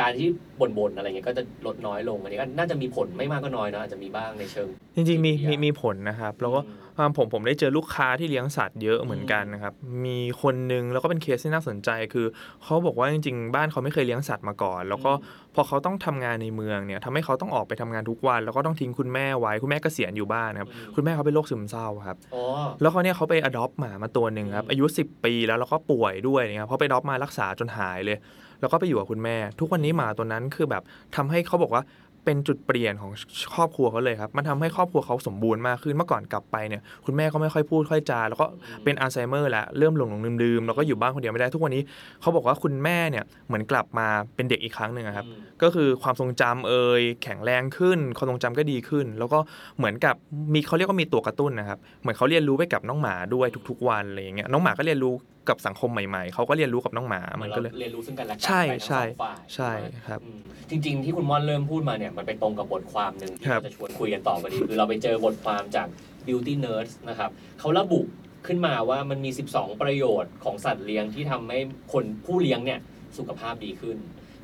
[0.00, 0.28] การที่
[0.60, 6.85] บ่นๆอะไรเงี้ยก็จะลดน้อยลงอันนี้ก็น่าจะมีผลไม่มากก็น้อยนะอาจจะมีบ้างในเชิง จริง ๆ มีจิตวิทมียามีผลนะครับ แล้วก็อ่า
[7.16, 9.74] ผมผมได้เจอลูกค้าที่เลี้ยงสัตว์เยอะเหมือนกันนะครับ
[10.04, 12.26] มีคนนึงแล้วก็เป็นเคสที่น่าสนใจคือ
[12.64, 15.12] เขาบอกว่าจริง ๆ บ้านเขาไม่เคยเลี้ยงสัตว์มาก่อน แล้วก็
[15.54, 22.42] พอเขาต้องทำงานในเมืองเนี่ยทำให้เขาต้องออกไปทำงานทุกวัน แล้วก็ต้องทิ้งคุณแม่ไว้คุณแม่เกษียณอยู่บ้านครับอืมคุณแม่เขาเป็นโรคซึมเศร้าครับอ๋อ
[22.80, 28.18] แล้วเขาเนี่ยเขาไปอดอปหมามาตัวหนึ่งครับอืมอายุ 10 ปีแล้วแล้วก็ป่วยด้วยนะครับเขาไปอดอปมารักษาจนหายเลย
[28.60, 30.82] แล้วก็ไปอยู่กับคุณแม่ ทุกวันนี้หมาตัวนั้นคือแบบ
[31.16, 31.82] ทำให้เขาบอกว่า
[32.26, 33.12] เป็นจุดเปลี่ยนของ
[33.54, 38.46] ครอบครัวเขาเลยครับ มันทำให้ครอบครัวเขาสมบูรณ์มากขึ้นเมื่อก่อนกลับไปเนี่ยคุณแม่ก็ไม่ค่อยพูดค่อยจาแล้วก็
[38.84, 41.82] เป็นอัลไซเมอร์แล้วเริ่มหลงหลงลืมลืมๆแล้วก็อยู่บ้านคนเดียวไม่ได้ทุกวันนี้
[42.20, 49.38] เขาบอกว่าคุณแม่เนี่ยเหมือนกลับมาเป็นเด็กอีกครั้งหนึ่งอะครับอืมก็คือความทรงจำเอ่ยแข็งแรงขึ้น ความทรงจำก็ดีขึ้น แล้วก็
[49.78, 50.14] เหมือนกับ
[50.54, 55.14] มีเขาเรียกว่ามีตัวกระตุ้นนะครับเหมือนเขาเรียนรู้ไปกับน้องหมาด้วยทุก ๆ วันอะไรอย่างเงี้ยน้องหมาก็เรียนรู้
[55.48, 59.72] กับสังคมใหม่ๆ เขาก็เรียนรู้กับน้องหมาเหมืมัอนนเราก็เลยเรียนรู้ซึ่งกันและกัใช่ไปทั้งใช่สองฝ่ายใช่
[60.06, 65.88] ครับอืมจริง ๆ ที่คุณม่อนเริ่มพูดมาเนี่ยมันไปตรงกับบทความหนึ่งที่ครับเราจะชวนคุยกันต่อพอดีคือเราไปเจอบทความจาก
[66.26, 68.00] Beauty Nurse นะครับเขาระบุ
[68.46, 71.58] ขึ้นมาว่ามันมี 12 ประโยชน์ของสัตว์เลี้ยงที่ทำให้
[71.92, 72.80] คนผู้เลี้ยงเนี่ย
[73.18, 73.96] สุขภาพดีขึ้น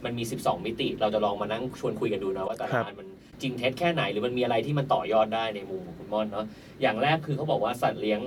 [0.04, 3.09] มันมี 12 มิติ เราจะลองมานั่งชวนคุยกันดูนะว่าแต่ละครับอันมัน
[3.42, 6.47] จริงเท็จแค่ไหนหรือมันมีอะไรที่มันต่อยอดได้ในมุมของคุณม่อนเนาะ
[6.82, 8.21] อย่างแรกคือเขาบอกว่าสัตว์เลี้ยง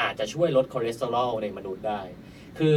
[0.00, 2.00] อาจจะช่วยลดคอเลสเตอรอลในมนุษย์ได้
[2.58, 2.76] คือ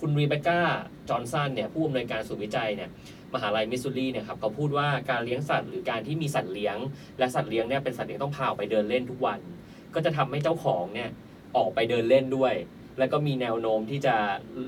[0.00, 0.60] คุณรีเบคก้า
[1.08, 2.90] จอห์นสันเนี่ยผู้อำนวยการศูนย์วิจัยเนี่ย
[3.34, 6.76] มหาลัยมิสซูรีเนี่ยครับเขาพูดว่าการเลี้ยงสัตว์หรือการที่มีสัตว์เลี้ยง
[7.18, 9.40] และสัตว์เลี้ยงเนี่ยเป็นสัตว์เลี้ยงต้องพาออกไปเดินเล่นทุกวัน
[9.94, 11.10] ก็จะทำให้เจ้าของเนี่ย
[11.56, 12.54] ออกไปเดินเล่นด้วย
[12.98, 14.14] แล้วก็มีแนวโน้มที่จะ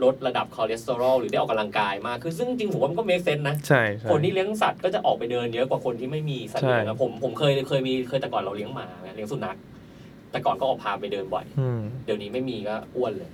[0.02, 9.56] ลดระดับคอเลสเตอรอลหรือได้ออกกำลังกายมากคือซึ่งจริงผมว่ามันก็ make sense นะใช่คนที่เลี้ยงสัตว์ก็จะออกไปเดินเยอะกว่าคนที่ไม่มีสัตว์เลี้ยงนะผมผมเคยเคยมีเคยแต่ก่อนเราเลี้ยงหมาเลี้ยงสุนัข
[10.34, 13.30] แต่ก่อนก็ออกพาไปเดินบ่อยอืมเดี๋ยวนี้ไม่มีก็อ้วนเลย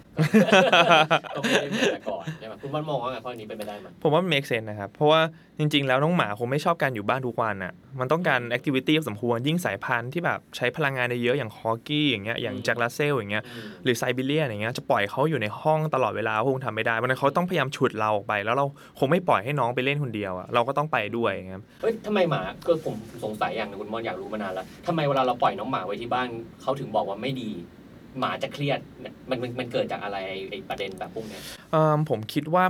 [1.37, 5.21] ก็ไม่ได้เหมือนแต่ก่อนใช่ไหมคุณบ้านมองว่าไงข้อนี้เป็นไปได้ไหมผมว่ามัน make sense นะครับ เพราะว่า
[5.61, 18.67] จริง ๆ แล้วน้องหมาคงไม่ชอบการอยู่บ้านทุกวันอะมันต้องการ activity สมควรยิ่งสายพันธุ์ที่แบบใช้พลังงานได้เยอะอย่างคอกี้อย่างเงี้ยอย่างแจ็คลาเซลอย่างเงี้ยอืมหรือไซบีเรียนอย่างเงี้ยจะปล่อยเขาอยู่ในห้องตลอดเวลาคงทำไม่ได้วันนั้นเขาต้องพยายามฉุดเราออกไป แล้วเรา
[18.99, 26.29] คงไม่ปล่อยให้น้องไปเล่นคนเดียวอะเราก็ต้องไปด้วยครับเฮ้ยทำไมหมาก็ผมสงสัยอย่างหนึงคุณมอนอยากรู้มานานแล้วทำไมเวลาเราปล่อยน้องหมาไว้ที่บ้าน
[26.62, 27.50] เขาถึงบอกว่าไม่ดี
[28.19, 32.64] หมาจะเครียดเนี่ยมันมันมันเกิดจากอะไรไอ้ไอ้ประเด็นแบบพวกเนี้ยเอิ่มผมคิดว่า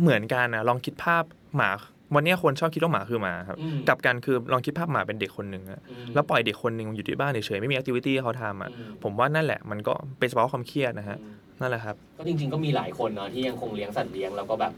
[0.00, 1.24] เหมือนกันนะลองคิดภาพ
[1.56, 1.70] หมา
[2.14, 14.72] วันเนี้ยคนชอบคิดว่าหมาคือหมาครับอืมกลับกันคือลองคิดภาพหมาเป็นเด็กคนหนึ่งอะอืมแล้วปล่อยเด็กคนหนึ่งอยู่ที่บ้านเฉยๆไม่มีแอคทิวิตี้ให้เขาทำอะอืมผมว่านั่นแหละมันก็เป็นสภาวะความเครียดนะฮะอืมนั่นแหละครับ ก็จริง ๆก็มีหลายคนเนาะที่ยังคงเลี้ยงสัตว์เลี้ยงแล้วก็แบบ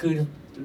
[0.00, 0.12] คือ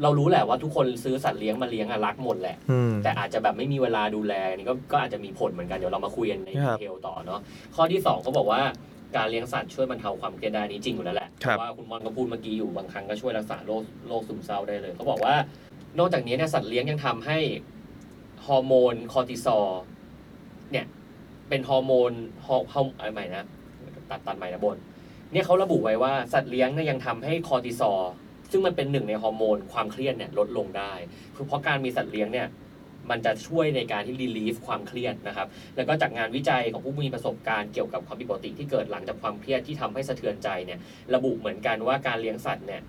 [0.03, 7.39] เรารู้แหละว่าทุกคนซื้อสัตว์เลี้ยงมาเลี้ยงอะรักหมดแหละอืมแต่อาจจะแบบไม่มีเวลาดูแลนี่ก็ก็อาจจะมีผลเหมือนกันเดี๋ยวเรามาคุยกันในคดีรับเทลต่อเนาะ
[7.75, 8.61] ข้อที่สองเขาบอกว่า
[9.15, 15.35] การเลี้ยงสัตว์ช่วยบรรเทาความเครียดได้นี่จริงอยู่แล้วแหละครับเพราะว่าคุณม่อนก็พูดเมื่อกี้อยู่บางครั้งก็ช่วยรักษาโรคโรคซึมเศร้าได้เลยเขาบอกว่า
[15.99, 17.38] นอกจากนี้เนี่ยสัตว์เลี้ยงยังทำให้
[18.47, 19.67] ฮอร์โมนคอร์ติซอล
[20.71, 20.86] เนี่ย
[21.49, 22.12] เป็นฮอร์โมน
[22.45, 23.45] ฮอร์ฮอร์อะไรใหม่นะ
[24.10, 24.77] ตัดตัดใหม่นะบน
[25.32, 28.01] เนี่ยเขาระบุไว้ว่าสัตว์เลี้ยงเนี่ยยังทำให้คอร์ติซอล
[28.51, 30.93] ซึ่งมันเป็นหนึ่งในฮอร์โมนความเครียดเนี่ยลดลงได้
[31.36, 32.47] คือเพราะการมีสัตว์เลี้ยงเนี่ย
[33.10, 40.79] มันจะช่วยในการที่ relieve ความเครียดนะครับ แล้วก็จากงานวิจัยของผู้มีประสบการณ์เกี่ยวกับความผิดปกติที่เกิดหลังจากความเครียดที่ทำให้สะเทือนใจเนี่ย
[41.15, 42.82] ระบุเหมือนกันว่าการเลี้ยงสัตว์เนี่ย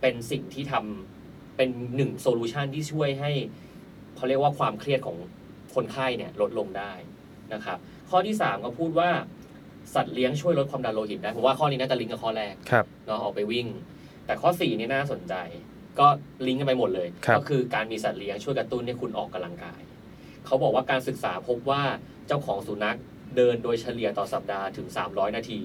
[0.00, 1.19] เป็นสิ่งที่ทำ
[1.60, 3.30] เป็นหนึ่ง solution ที่ช่วยให้
[4.16, 5.16] เขาเรียกว่าความเครียดของ
[5.74, 6.92] คนไข้เนี่ยลดลงได้
[7.54, 7.78] นะครับ
[8.10, 9.10] ข้อที่สามก็พูดว่า
[9.94, 13.66] สัตว์เลี้ยงช่วยลดความดันโลหิตได้ผมว่าข้อนี้น่าจะลิงก์กับข้อแรกครับเนาะออกไปวิ่ง
[14.26, 15.34] แต่ข้อ4นี่น่าสนใจ
[15.98, 16.06] ก็
[16.46, 19.80] ลิงก์กันไปหมดเลยครับก็คือการมีสัตว์เลี้ยงช่วยกระตุ้นให้คุณออกกำลังกาย
[20.46, 21.82] เขาบอกว่าการศึกษาพบว่า
[22.26, 22.98] เจ้าของสุนัข
[23.36, 25.60] เดินโดยเฉลี่ยต่อสัปดาห์ถึง 300 นาที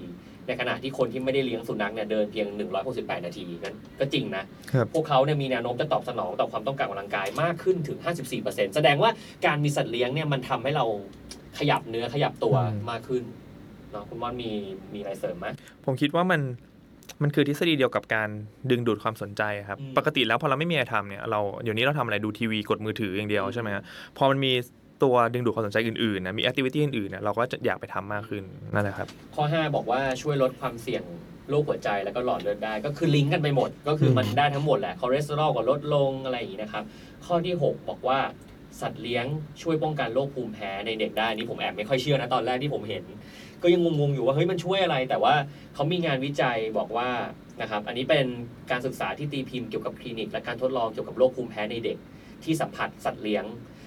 [0.46, 2.46] ในขณะที่คนที่ไม่ได้เลี้ยงสุนัขเนี่ยเดินเพียง
[2.86, 7.98] 168 นาทีนั้นก็จริงนะ ครับพวกเขาเนี่ยมีแนวโน้มจะตอบสนองต่อความต้องการออกกำลังกายมากขึ้นถึง
[8.36, 9.10] 54%แสดงว่า
[9.46, 10.84] การมีสัตว์เลี้ยงเนี่ยมันทำให้เรา
[11.58, 13.24] ขยับเนื้อขยับตัวอืม มากขึ้น
[13.92, 14.50] เนาะคุณม่อนมี
[14.94, 15.46] มีอะไรเสริมไหม
[15.84, 16.40] ผมคิดว่ามัน
[17.22, 18.28] มันคือทฤษฎีเดียวกับการ
[18.70, 23.82] ดึงดูดความสนใจครับ อืมปกติแล้วพอเราไม่มีอะไรทำเนี่ยเราเดี๋ยวนี้เราทำอะไรดูทีวีกดมือถืออย่างเดียวใช่ไหมฮะ
[24.16, 24.52] พอมันมี
[25.02, 31.02] ตัวดึงดูดความสนใจอื่นๆนะมี activity อื่นๆเนี่ยเราก็จะอยากไปทำมากขึ้นนั่นแหละครับข้อ 5 บอกว่าช่วยลดความเสี่ยง
[31.50, 36.84] โรคหัวใจแล้วก็หลอดเลือดได้ก็คือลิงก์กันไปหมด ก็คือมันได้ทั้งหมดแหละคอเลสเตอรอลก็ลดลงอะไรอย่างนี้นะครับ
[37.26, 38.18] ข้อที่ 6 บอกว่า
[38.80, 39.26] สัตว์เลี้ยง
[39.62, 43.04] ช่วยป้องกันโรคภูมิแพ้ในเด็กได้อันนี่ผมแอบไม่ค่อยเชื่อนะตอนแรกที่ผมเห็น
[43.62, 45.34] ก็ยังงงๆอยู่ว่าเฮ้ยมันช่วยอะไร แต่ว่า
[45.74, 47.08] เขามีงานวิจัยบอกว่า
[47.62, 48.26] นะครับอันนี้เป็น
[48.70, 51.98] การศึกษาที่ตีพิมพ์เกี่ยวกับคลินิก และการทดลองเกี่ยวกับโรคภูมิแพ้ในเด็ก
[52.44, 53.44] ที่สัมผัสสัตว์เลี้ยง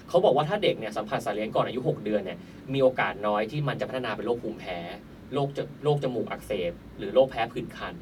[0.10, 2.38] เขาบอกว่าถ้าเด็กเนี่ยสัมผัสสัตว์เลี้ยงก่อนอายุ 6 เดือนเนี่ย
[2.74, 4.80] มีโอกาสน้อยที่มันจะพัฒนาเป็นโรคภูมิแพ้
[5.34, 7.94] โรคจะโรคจมูกอักเสบ หรือโรคแพ้ผื่นคัน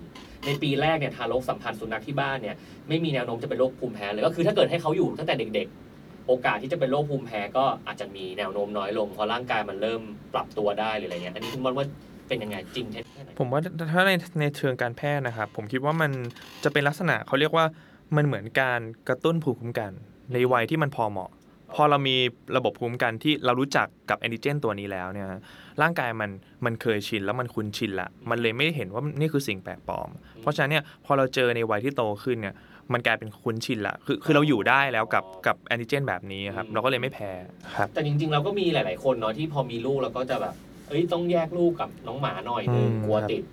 [0.45, 2.55] ในปีแรกเนี่ยทารกสัมผัสสุนัขที่บ้านเนี่ย
[2.89, 10.01] ไม่มีแนวโน้มจะเป็นโรคภูมิแพ้เลยก็คือถ้าเกิดให้เขาอยู่ตั้งแต่เด็กๆ โอกาสที่จะเป็นโรคภูมิแพ้ก็อาจจะมีแนวโน้มน้อยลงเพราะร่างกายมันเริ่ม
[10.33, 11.85] ปรับตัวได้หรืออะไรเงี้ยอันนี้คุณมอนว่า
[12.27, 16.11] เป็นยังไงจริงเท็จแค่ไหนผมว่าถ้าในในเชิงการแพทย์นะครับผมคิดว่ามัน
[16.63, 17.65] จะเป็นลักษณะเขาเรียกว่า
[18.15, 19.91] มันเหมือนการกระตุ้นภูมิคุ้มกัน
[20.33, 21.29] ในวัยที่มันพอเหมาะ
[21.75, 22.15] พอเรามี
[22.57, 25.27] ระบบภูมิคุ้มกันที่เรารู้จักกับแอนติเจนตัวนี้แล้วเนี่ย
[25.81, 26.29] ร่างกายมัน
[26.65, 30.09] มันเคยชินแล้วมันคุ้นชินละมันเลยไม่เห็นว่านี่คือสิ่งแปลกปลอม
[30.41, 32.55] เพราะฉะนั้นเนี่ยพอเราเจอในวัยที่โตขึ้นเนี่ย
[32.93, 37.31] มันกลายเป็นคุ้นชินละคือคือเราอยู่ได้แล้วกับกับแอนติเจนแบบนี้ครับเราก็เลยไม่แพ้
[37.75, 40.53] ครับแต่จริงๆเราก็มีหลายๆคนเนาะที่พอมีลูกเราก็จะแบบ
[40.87, 43.43] เอ้ยต้องแยกลูกกับน้องหมาหน่อยนึงอืมกลัวครับติด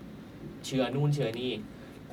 [0.66, 1.52] เชื้อนู่นเชื้อนี่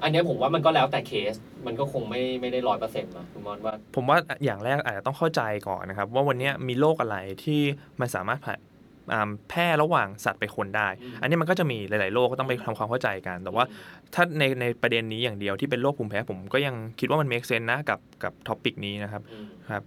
[0.04, 1.34] อันเนี้ยผมว่ามันก็แล้วแต่เคส
[1.66, 7.62] มันก็คงไม่ไม่ได้ร้อยเปอร์เซ็นต์มาคุณมอนว่า ผมว่าอย่างแรกอาจจะต้องเข้าใจก่อนนะครับ ว่าวันเนี้ยมีโรคอะไรที่
[8.00, 8.56] มันสามารถผ่า
[9.14, 13.64] อ่าแพร่ระหว่างสัตว์ไปคนได้อืมอันนี้มันก็จะมีหลายๆโรคก็ต้องไปทำความเข้าใจกัน แต่ว่า
[14.14, 19.84] ถ้าในในประเด็นนี้อย่างเดียวที่เป็นโรคภูมิแพ้ผมก็ยังคิดว่ามัน make sense นะกับกับ topic นี้นะครับอืมครับ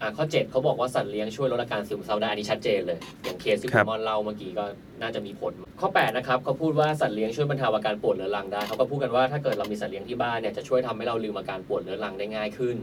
[0.00, 4.64] อะข้อ 7เขาบอกว่าสัตว์เลี้ยงช่วยลดอาการซึมเศร้าได้อันนี้ชัดเจนเลย อย่างเคสที่คคุรัณบ มอนเล่าเมื่อกี้ก็
[5.00, 12.76] น่าจะมีผล ข้อ 8 นะครับเขาพูดว่าสัตว์เลี้ยงช่วยบรรเทาอาการปวดเรื้อรังได้เขาก็พูดกันว่าถ้าเกิดเรามีสัตว์เลี้ยงที่บ้านเนี่ยจะช่วยทำให้เราลืมอาการปวดเรื้อรังได้ง่ายขึ้น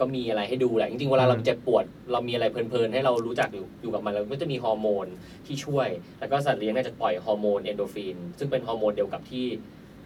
[0.00, 5.06] ก็มีอะไรให้ดูแหละจริงๆเวลาเราเจ็บปวด เรามีอะไรเพลินๆให้เรารู้จักอยู่อยู่กับมันเราก็จะมีฮอร์โมน
[5.46, 5.88] ที่ช่วย
[6.20, 9.46] แล้วก็สัตว์เลี้ยงเนี่ยจะปล่อยฮอร์โมนเอ็นดอร์ฟินซึ่งเป็นฮอร์โมนเดียวกับที่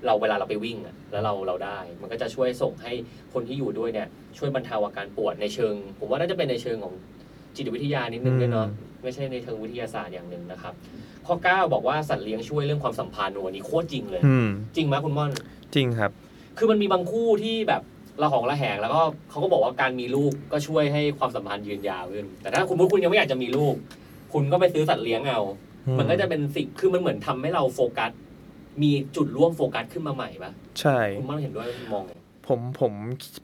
[0.07, 2.93] เราเวลาเราไปวิ่งอะแล้วเราเราได้ มันก็จะช่วยส่งให้
[3.33, 4.09] คนที่อยู่ด้วยเนี่ย
[4.39, 6.95] ช่วยบรรเทาอาการปวดในเชิง ผมว่าน่าจะเป็นในเชิงของ
[7.57, 8.67] จิตวิทยานิดนึงด้วยเนาะ
[9.03, 10.75] ไม่ใช่ในเชิงวิทยาศาสตร์อย่างหนึ่งนะครับ
[11.27, 15.31] ข้อ 9 บอกว่าสัตว์เลี้ยงช่วยเรื่องความสัมพันธ์โอ้โหอันนี้โคตรจริงเลย อืม จริงไหมคุณม่อน
[15.75, 16.11] จริงครับ
[16.59, 17.83] คือมันมีบางคู่ที่แบบ
[18.23, 23.75] ระหองระแหงแล้วก็เขาก็บอกว่าการมีลูกก็ช่วยให้ความสัมพันธ์ยืนยาวขึ้น แต่ถ้าสมมุติคุณยังไม่อยากจะมีลูก
[24.33, 25.41] คุณก็ไปซื้อสัตว์เลี้ยงเอา
[25.99, 28.11] มันก็จะเป็นสิ่งคือมันเหมือนทำให้เราโฟกัส
[28.83, 32.13] มีจุดร่วมโฟกัสขึ้นมาใหม่ปะใช่ คุณม่อนเห็นด้วยคุณมองไง
[32.49, 32.93] ผมผม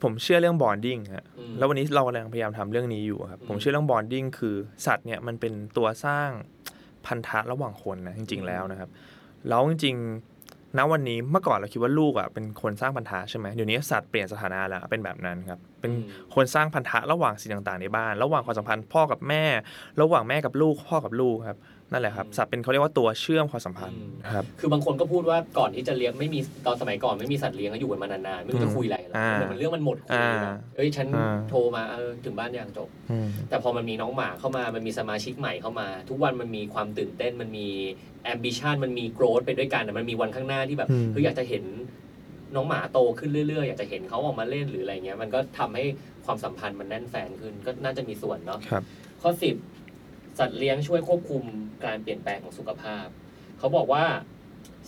[0.03, 6.29] ผมเชื่อเรื่อง bonding ฮะอืมแล้ววันนี้เรากำลังพยายามทำเรื่องนี้อยู่ครับ อืม ผมเชื่อเรื่อง bonding คือสัตว์เนี่ยมันเป็นตัวสร้าง
[7.05, 8.89] พันธะระหว่างคนนะจริง ๆแล้วนะครับ
[9.47, 19.43] แล้วจริงๆณวันนี้เมื่อก่อนเราคิดว่าลูกอะเป็นคนสร้างพันธะใช่ไหมเดี๋ยวนี้สัตว์เปลี่ยนสถานะแล้วเป็นแบบนั้นครับเป็น อืม คนสร้างพันธะระหว่างสิ่งต่างๆในบ้าน ระหว่างความสัมพันธ์พ่อกับแม่
[20.01, 21.59] ระหว่างแม่กับลูกพ่อกับลูกครับ
[21.91, 24.01] นั่นแหละครับสัตว์เป็นเขาเรียกว่าตัวเชื่อมความสัมพันธ์
[24.33, 37.67] ครับคือบางคนก็พูดว่าก่อนที่จะเลี้ยงไม่มีตอนสมัยก่อนไม่มีสัตว์เลี้ยงก็อยู่กันมานานๆไม่รู้จะคุยอะไรแล้วอ่าเหมือนเรื่องมันหมดคุยอ่าแบบเอ้ยฉันอ่าโทรมาเออถึงบ้านยังจบอืมแต่พอมันมีน้องหมาเข้ามามันมีสมาชิกใหม่เข้ามา ทุกวันมันมีความตื่นเต้นมันมี
[38.33, 41.63] ambition มันมี growth ไปด้วยกันแต่มันมีวันข้างหน้าที่แบบอืมคืออยากจะเห็น
[42.55, 45.83] น้องหมาโตขึ้นเรื่อยๆ อยากจะเห็นเขาออกมาเล่นหรืออะไรเงี้ยมันก็ทำให้
[46.25, 48.83] ความสัมพันธ์มันแน่นแฟนขึ้นก็น่าจะมีส่วนเนาะครับ
[49.21, 49.86] ข้อ10
[50.39, 51.43] สัตว์เลี้ยงช่วยควบคุม
[51.85, 53.07] การเปลี่ยนแปลงของสุขภาพ
[53.59, 54.05] เขาบอกว่า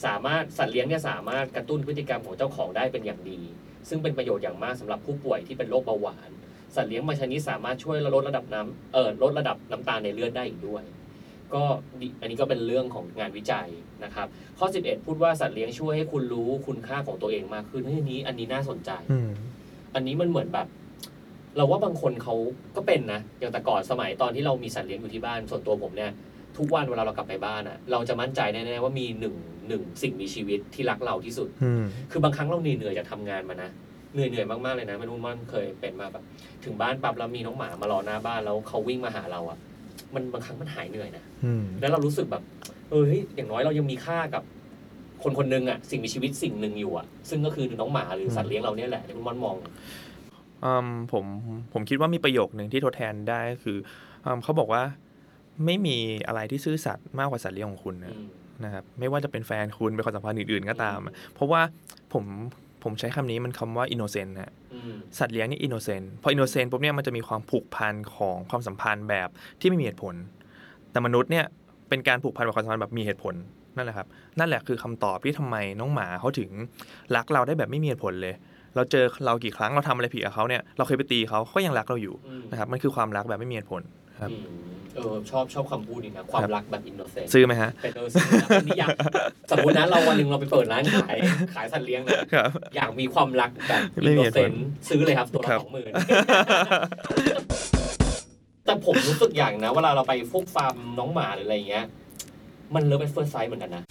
[0.06, 3.42] สามารถสัตว์เลี้ยงเนี่ยสามารถกระตุ้นพฤติกรรมของเจ้าของได้เป็นอย่างดี
[3.90, 6.30] ซึ่งเป็นประโยชน์อย่างมากสำหรับผู้ป่วยที่เป็นโรคเบาหวาน
[6.76, 10.84] สัตว์เลี้ยงบางชนิดสามารถช่วยลดระดับน้ำเออลดระดับน้ำตาลในเลือดได้อีกด้วย
[11.54, 11.64] ก็
[12.02, 13.68] ดีอันนี้ก็เป็นเรื่องของงานวิจัย
[14.04, 14.28] นะครับ
[14.60, 19.30] ข้อ 11 พูดว่าสัตว์เลี้ยงช่วยให้คุณรู้คุณค่าของตัวเองมากขึ้นเฮ้ยอันนี้ อันนี้น่าสนใจอืม
[19.96, 20.68] อันนี้มันเหมือนแบบ
[21.58, 22.36] เราว่าบางคนเขา
[22.76, 26.12] ก็เป็นนะอย่างแต่ก่อนสมัยตอนที่เรามีสัตว์เลี้ยงอยู่ที่บ้านส่วนตัวผมเนี่ย
[26.58, 29.36] ทุกวันเวลาเรากลับไปบ้านอะเราจะมั่นใจแน่ๆว่ามีหนึ่ง
[29.68, 33.70] หนึ่งสิ่งมีชีวิตที่รักเราที่สุดอืมคือบางครั้งเราเหนื่อยๆจากทำงานมานะ
[34.14, 36.24] เหนื่อยเหนื่อยๆมากๆเลยนะไม่รู้มันเคยเป็นมาแบบ
[36.66, 39.58] ถึงบ้านปั๊บแล้วมีน้องหมามารอหน้าบ้านแล้วเขาวิ่งมาหาเราอะ
[40.16, 42.44] มันบางครั้งมันหายเหนื่อยนะอืมแล้วเรารู้สึกแบบ
[42.90, 44.44] เออเฮ้ยอย่างน้อยเรายังมีค่ากับ
[45.24, 49.74] คนคนหนึ่งอะสิ่งมีชีวิตสิ่งหนึ่งอยู่อะซึ่งก็คือน้องหมาหรือสัตว์เลี้ยงเราเนี่ยแหละที่คุณมอนมองอืม
[51.14, 51.26] ผม
[51.74, 53.78] ผมคิดว่ามีประโยคหนึ่งที่ทดแทนได้ก็คือ
[54.26, 54.84] อืมเขาบอกว่า
[55.66, 58.28] ไม่มีอะไรที่ซื่อสัตย์มากกว่าสัตว์เลี้ยงของคุณนะอืม
[58.64, 61.00] นะครับไม่ว่าจะเป็นแฟนคุณเป็นความสัมพันธ์อื่นๆก็ตาม
[61.34, 61.62] เพราะว่า
[62.14, 62.26] ผม
[62.84, 70.16] ผมใช้คำนี้มันคำว่า innocent ฮะอืมสัตว์เลี้ยงนี่ innocent พอ innocent ปุ๊บเนี่ยมันจะมีความผูกพันของความสัมพันธ์แบบที่ไม่มีเหตุผล
[70.92, 71.46] แต่มนุษย์เนี่ย
[71.90, 73.36] เป็นการผูกพันแบบความสัมพันธ์แบบมีเหตุผล
[73.76, 74.08] นั่นแหละครับ
[74.40, 76.50] นั่นแหละคือคำตอบที่ทำไมน้องหมาเขาถึง
[77.16, 78.36] รักเราได้แบบไม่มีเหตุผลเลย
[78.76, 83.82] เราเจอเรากี่ครั้งเราทำอะไรผิดกับเขาเนี่ยเราเคยไปตีเขาเขาก็ยังรักเราอยู่อืมนะครับมันคือความรักแบบไม่มีเหตุผล
[84.22, 88.90] ครับอืมเออชอบชอบคำพูดนี้นะความรักแบบอินโนเซนต์ซื้อไหมฮะเป็นเออซื้อนะเป็นนิยาม
[89.52, 91.18] สมมตินะเราวันหนึ่งเราไปเปิดร้านขาย
[91.56, 95.92] ขายสัตว์เลี้ยงนะครับอยากมีความรักแบบไม่มีเหตุเซผล innocent ซื้อเลยครับตัวละครับสองหมื่น
[98.66, 101.86] แต่ผมรู้สึกอย่างนะเวลาเราไปพวกฟาร์มน้องหมาหรืออะไรเงี้ย
[102.76, 103.84] มัน love เป็นเฟิร์สไซส์เหมือนกันนะ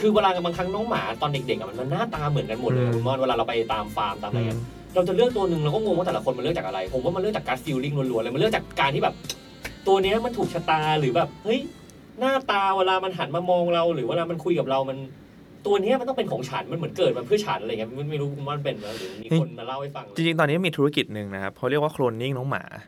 [0.00, 4.60] คือเวลาบางครั้งน้องหมาตอนเด็กๆอะมันหน้าตาเหมือนกันหมดเลยอืมคุณม่อนเวลาเราไปตามฟาร์มตามอะไรอืมเงี้ย
[4.94, 9.14] เราจะเลือกตัวหนึ่งเราก็งงว่าแต่ละคนมันเลือกจากอะไร ผมว่ามันเลือกจากการ feeling ล้วนๆเลยมันเลือกจากการที่แบบ
[9.86, 11.60] ตัวเนี้ยมันถูกชะตาหรือแบบเฮ้ย
[12.18, 14.98] หน้าตาเวลามันหันมามองเรา หรือเวลามันคุยกับเรามัน
[15.66, 22.82] ตัวเนี้ยมันต้องเป็นของฉันมันเหมือนเกิดมาเพื่อฉันอะไรเงี้ยไม่ไม่รู้ว่ามันเป็นไหมหรือมีคนมาเล่าให้ฟังจริงๆ ตอนนี้มีธุรกิจหนึ่งนะครับเขาเรียกว่าโคลนนิ่งน้องหมาเหรอ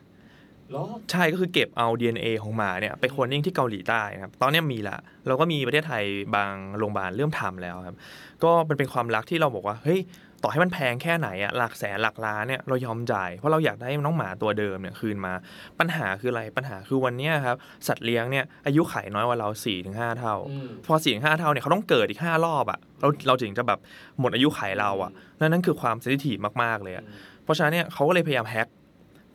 [1.11, 6.03] ใช่ก็คือเก็บเอา DNA ของหมาเนี่ยไปโคลนนิ่งที่เกาหลีใต้ครับตอนเนี้ยมีละเราก็มีประเทศไทย
[6.35, 7.95] บางโรงพยาบาลเริ่มทำแล้วครับ
[8.43, 10.01] ก็มันเป็นความรักที่เราบอกว่าเฮ้ย
[10.43, 15.33] ต่อให้มันแพงแค่ไหนอะหลักแสนหลักล้านเนี่ยเรายอมจ่ายเพราะเราอยากได้น้องหมาตัวเดิมเนี่ยคืนมา
[15.79, 17.57] ปัญหาคืออะไรปัญหาคือวันเนี้ยครับ
[17.87, 23.79] สัตว์เลี้ยงเนี่ยอายุขัยน้อยกว่าเรา4ี่ถึงห้าเท่าอืมพอสี่ถึงห้าเท่าเนี่ยเขาต้องเกิดอีกห้ารอบอะเราเราถึงจะแบบ
[24.19, 27.05] หมดอายุขัยเราอะนั่นนั่นคือความเซนซิทีฟมากๆเลยอะ
[27.43, 28.67] เพราะฉะนั้นเนี่ยเขาก็เลยพยายามแฮ็ก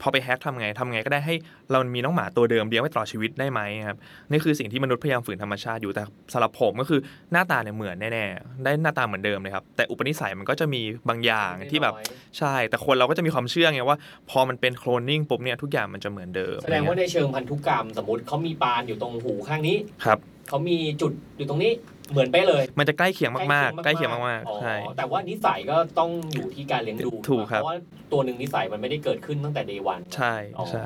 [0.00, 1.34] พอไปแฮ็กทำไงทำไงก็ได้ให้
[1.72, 3.98] เรามีน้องหมาตัวเดิมเลี้ยงไว้ตลอดชีวิตได้ไหมครับ
[4.30, 7.00] นี่คือสิ่งที่มนุษย์พยายามฝืนธรรมชาติอยู่แต่สำหรับผมก็คือ
[7.32, 11.94] หน้าตาเนี่ยเหมือนแน่ๆได้หน้าตาเหมือนเดิมเลยครับแต่อุปนิสัยมันก็จะมีบางอย่างที่แบบ
[12.38, 13.96] ใช่ แต่คนเราก็จะมีความเชื่อไงว่า
[14.30, 21.72] พอมันเป็นโคลนนิ่งปุ๊บเนี่ยทุกอย่างมันจะเหมือนเดิมแสดงว่าในเชิงพันธุกรรมสมมติเขามีปานอยู่ตรงหูข้างนี้ครับเขามีจุดอยู่ตรงนี้
[22.12, 27.76] เหมือนไปะเลย มันจะใกล้เคียงมากๆ ใกล้เคียงมากอ๋อๆใช่แต่ว่านิสัยก็ต้องอยู่ที่การเลี้ยงดูถูกครับเพราะว่า
[28.12, 30.34] ตัวหนึ่งนิสัยมันไม่ได้เกิดขึ้นตั้งแต่เดวันใช่
[30.70, 30.84] ใช่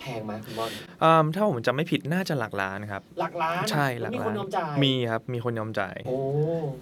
[0.00, 0.70] แพงไหมคุณบอล
[1.02, 6.16] อืมถ้าผมจำไม่ผิดน่าจะหลักล้านครับ หลักล้านใช่หลักมีล้าคนนยอมจ่ายมีครับมีคนยอมจ่ายโอ้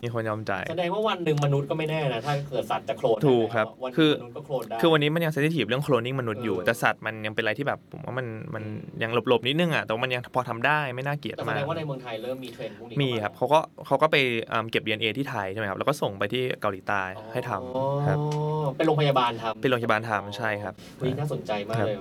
[0.03, 8.65] มีคนยอมจ่ายแสดงว่าวันหนึ่งมนุษย์ก็ไม่แน่นะถ้าเกิดสัตว์จะโคลนถูกครับวันหนึ่งคือมนุษย์ก็โคลนได้คือวันนี้มันยังเซนซิทีฟเรื่องโคลนนิ่งมนุษย์อยู่เออแต่สัตว์มันยังเป็นอะไรที่แบบผมว่ามันมัน
[9.03, 14.17] ยังหลบๆนิดนึงอะแต่ว่ามันยังพอทำได้ไม่น่าเกลียดแต่แสมาดกงว่าในเมืองไทยเริ่มมีเทรนด์พวกนี้มีครับเขาก็เขาก็ไป
[14.51, 17.03] อืมเก็บ DNA ที่ไทยใช่ไหมครับแล้วก็ส่งไปที่เกาหลีใต้
[17.33, 18.23] ให้ทำครับอ๋
[18.69, 22.01] อเป็นโรงพยาบาลทำเป็นโรงพยาบาลทำใช่ครับเฮ้ยน่าสนใจมากครับเลยเ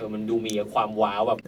[0.00, 1.38] ออมันดูมีความว้าวแบบ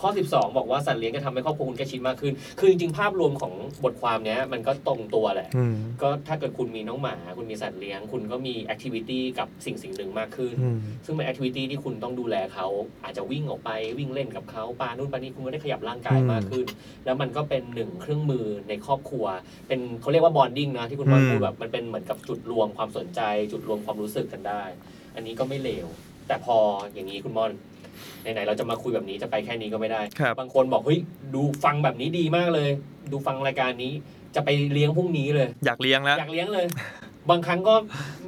[0.00, 3.52] ข้อ 12 บอกว่าสัตว์เลี้ยงจะทำให้ครอบครัวคุณใกล้ชิดมากขึ้น คือจริงๆ ภาพรวมของ
[3.84, 12.66] บทความเนี้ยมันก็ตรงตัวแหละ อืมก็ถ้าเกิดคุณมีน้องหมา คุณมีสัตว์เลี้ยง คุณก็มี activity กับสิ่งสิ่งหนึ่งมากขึ้น อืมซึ่งเป็น activity ที่คุณต้องดูแลเขา
[13.04, 16.66] อาจจะวิ่งออกไปวิ่งเล่นกับเขาปานู่นปานี่คุณก็ได้ขยับร่างกายอืมมากขึ้น
[17.04, 19.24] แล้วมันก็เป็นหนึ่งเครื่องมือในครอบครัว
[19.68, 23.20] เป็นเขาเรียกว่า bonding นะที่คุณม่อนอืมพูดแบบมันเป็นเหมือนกับจุดรวมความสนใจ
[23.52, 24.62] จุดรวมความรู้สึกกันได้
[25.14, 25.86] อันนี้ก็ไม่เลว
[26.32, 26.58] แต่พอ
[26.94, 27.50] อย่างนี้คุณมอน
[28.22, 31.00] ไหนๆเราจะมาคุยแบบนี้จะไปแค่นี้ก็ไม่ได้ครับ บางคนบอกเฮ้ย
[31.34, 32.70] ดูฟังแบบนี้ดีมากเลย
[33.12, 33.92] ดูฟังรายการนี้
[34.34, 36.66] จะไปเลี้ยงพรุ่งนี้เลย อยากเลี้ยงแล้ว อยากเลี้ยงเลย
[37.30, 37.74] บางครั้งก็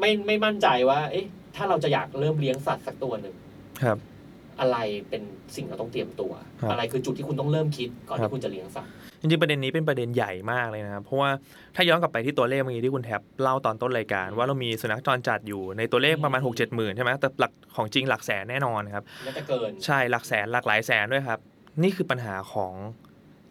[0.00, 3.34] ไม่ไม่มั่นใจว่า เอ๊ะ ถ้าเราจะอยากเริ่มเลี้ยงสัตว์สักตัวหนึ่ง
[3.82, 3.98] ครับ
[4.60, 4.76] อะไร
[5.08, 5.22] เป็น
[5.56, 8.92] สิ่งเราต้องเตรียมตัว ครับอะไรคือจุดที่คุณต้องเริ่มคิดก่อนครับ ที่คุณจะเลี้ยงสัตว์
[9.24, 11.30] จริงๆประเด็นนี้เป็นประเด็นใหญ่มากเลยนะครับเพราะว่า
[11.74, 21.38] ถ้าย้อนกลับไปที่ตัวเลขเมื่อกี้ที่คุณแท็บเล่าตอนต้นรายการ ว่าเรามีสุนัขจรจัดอยู่ในตัวเลขประมาณ 6 7หมื่นใช่ไหมแต่หลักของจริงหลักแสนแน่นอนครับน่าจะเกินใช่หลักแสนหลักหลายแสนด้วยครับ
[21.82, 22.72] นี่คือปัญหาของ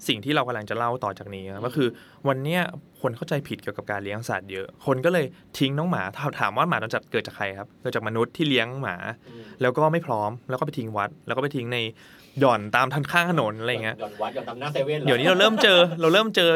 [0.07, 1.87] สิ่งที่เรากำลังจะเล่าต่อจากนี้ครับก็คือ
[2.27, 2.61] วันเนี้ย
[3.01, 5.25] คนเข้าใจผิดเกี่ยวกับการเลี้ยงสัตว์เยอะ คนก็เลย
[5.59, 8.95] ทิ้งน้องหมาถามถามว่าหมาจรจัดเกิดจากใครครับเกิดจากมนุษย์ที่เลี้ยงหมา
[9.29, 11.77] อืมแล้วก็ไม่พร้อมแล้วก็ไปทิ้งวัด แล้วก็ไปทิ้งใน
[12.39, 16.49] หย่อนตามทางข้างถนนอะไรอย่างเงี้ยหย่อนวัดหย่อนทำหน้าเซเว่นหรอเดี๋ยวนี้เราเริ่มเจอเราเริ่มเจอ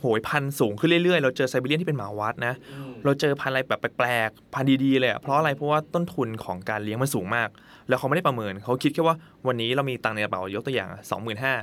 [0.00, 7.48] โหยพันธุ์สูงขึ้นเรื่อยๆ เราเจอไซบีเรียนที่เป็นหมาวัดนะอืมเราเจอพันธุ์อะไรแบบแปลกๆพันธุ์ดีๆเลยอะเพราะอะไรเพราะว่าต้นทุนของการเลี้ยงมันสูงมาก
[7.88, 11.54] แล้วเขาไม่ได้ประเมินเขาคิดแค่ว่าวันนี้เรามีตังค์ในกระเป๋ายกตัวอย่างสองหมื่นห้า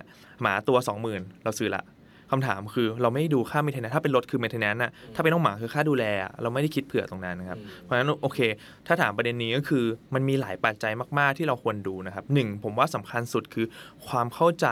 [0.41, 1.83] หมาตัวสองหมื่นเราซื้อละ
[2.35, 8.39] คำถามคือเราไม่ได้ดูค่าเมนเทนแนนถ้าเป็นรถคือเมนเทนแนนน่ะถ้าเป็นน้องหมาคือค่าดูแลอะเราไม่ได้คิดเผื่อตรงนั้นนะครับอืมเพราะฉะนั้นโอเค
[8.87, 13.65] ถ้าถามประเด็นนี้ก็คือมันมีหลายปัจจัยมาก ๆ ที่เราควรดูนะครับหนึ่งผมว่าสำคัญสุดคือ
[14.07, 14.67] ความเข้าใจ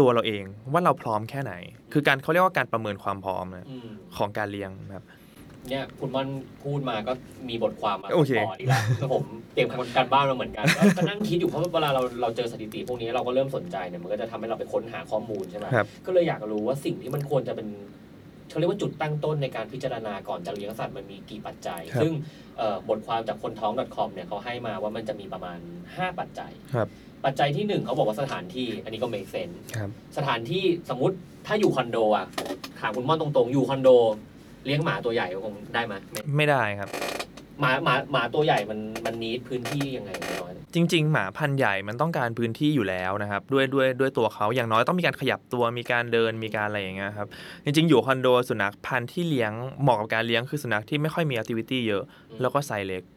[0.00, 1.52] ตัวเราเองว่าเราพร้อมแค่ไหน
[1.92, 5.04] คือการเขาเรียกว่าการประเมินความพร้อมนะอืมของการเลี้ยงนะครับ
[5.70, 6.28] เนี่ยคุณม่อน
[6.64, 7.12] พูดมาก็
[7.48, 17.68] มีบทความมาโอเค ต่ออีกแล้วแล้วผมเตรียมการบ้านมาเหมือนกันก็ก็นั่งคิดอยู่เพราะว่าเวลาเราเราเจอสถิติพวกนี้เราก็เริ่มสนใจเนี่ยมันก็จะทำให้เราไปค้นหาข้อมูลใช่ไหมครับ ก็เลยอยากรู้ว่าสิ่งที่มันควรจะเป็น
[18.50, 22.12] เขาเรียกว่าจุดตั้งต้นในการพิจารณาก่อนจะเลี้ยงสัตว์มันมีกี่ปัจจัย ครับซึ่ง
[22.58, 26.88] เอ่อบทความจากคนท้อง .com เนี่ยเขาให้มาว่ามันจะมีประมาณ 5 ปัจจัย ครับ
[27.24, 32.26] ปัจจัยที่หนึ่งเขาบอกว่าสถานที่อันนี้ก็ make sense ครับ สถานที่สมมติถ้าอยู่คอนโดอะ
[32.80, 33.88] ถามคุณม่อนตรงๆ อยู่คอนโด
[34.66, 36.90] เลี้ยงหมาตัวใหญ่ก็คงได้ไหมไม่ไม่ได้ครับ
[37.60, 47.28] หมาหมาหมาตัวใหญ่มันมัน need พื้นที่ยังไงน้อยจริง ๆ หมาพันธุ์ใหญ่มันต้องการพื้นที่อยู่แล้วนะครับ ด้วยด้วยด้วยตัวเขาอย่างน้อยต้องมีการขยับตัวมีการเดินมีการอะไรอย่างเงี้ยครับ
[47.64, 49.52] จริง ๆ อยู่คอนโดสุนัขพันธุ์ที่เลี้ยง
[49.82, 52.02] เหมาะกับการเลี้ยงคือสุนัขที่ไม่ค่อยมี activity เยอะ
[52.40, 53.15] แล้วก็ไซส์เล็กอืม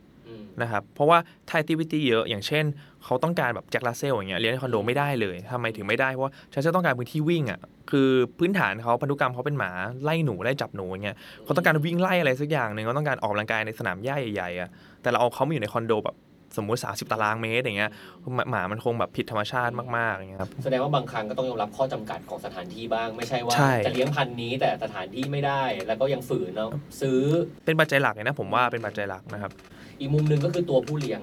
[0.63, 1.17] นะครับ เพราะว่า
[1.47, 2.65] ถ้า activity เยอะ อย่างเช่น
[3.05, 7.59] เขาต้องการแบบ Jack Russell อย่างเงี้ยเลี้ยงในคอนโดไม่ได้เลยทำไมถึงไม่ได้ เพราะว่าฉันจะต้องการพื้นที่วิ่งอะ
[7.91, 9.71] คือพื้นฐานเขาพันธุกรรมเขาเป็นหมา
[10.03, 14.69] ไล่หนูไล่จับหนูอย่างเงี้ยเขาต้องการวิ่งไล่อะไรสักอย่างหนึ่งเขาต้องการออกกำลังกายในสนามหญ้าใหญ่ๆอะ
[15.01, 16.15] แต่เราเอาเขามาอยู่ในคอนโดแบบ
[16.57, 17.91] สมมุติ 30 ตารางเมตรอย่างเงี้ย
[18.35, 27.19] หมาหมามันคงแบบผิดธรรมชาติมากๆอย่างเงี้ยครับแสดงว่าบางครั้งก็ต้องยอมรับข้อจำกัดของสถานที่บ้าง ไม่ใช่ว่าใช่จะเลี้ยงพันธุ์นี้แต่สถานที่ไม่ได้ แล้วก็ยังฝืนเนาะซื้อ
[27.65, 29.51] เป็นปัจจัยหลักเลยนะผมว่าเป็นปัจจัยหลักนะครับ
[29.99, 31.21] อีกมุมหนึ่งก็คือตัวผู้เลี้ยง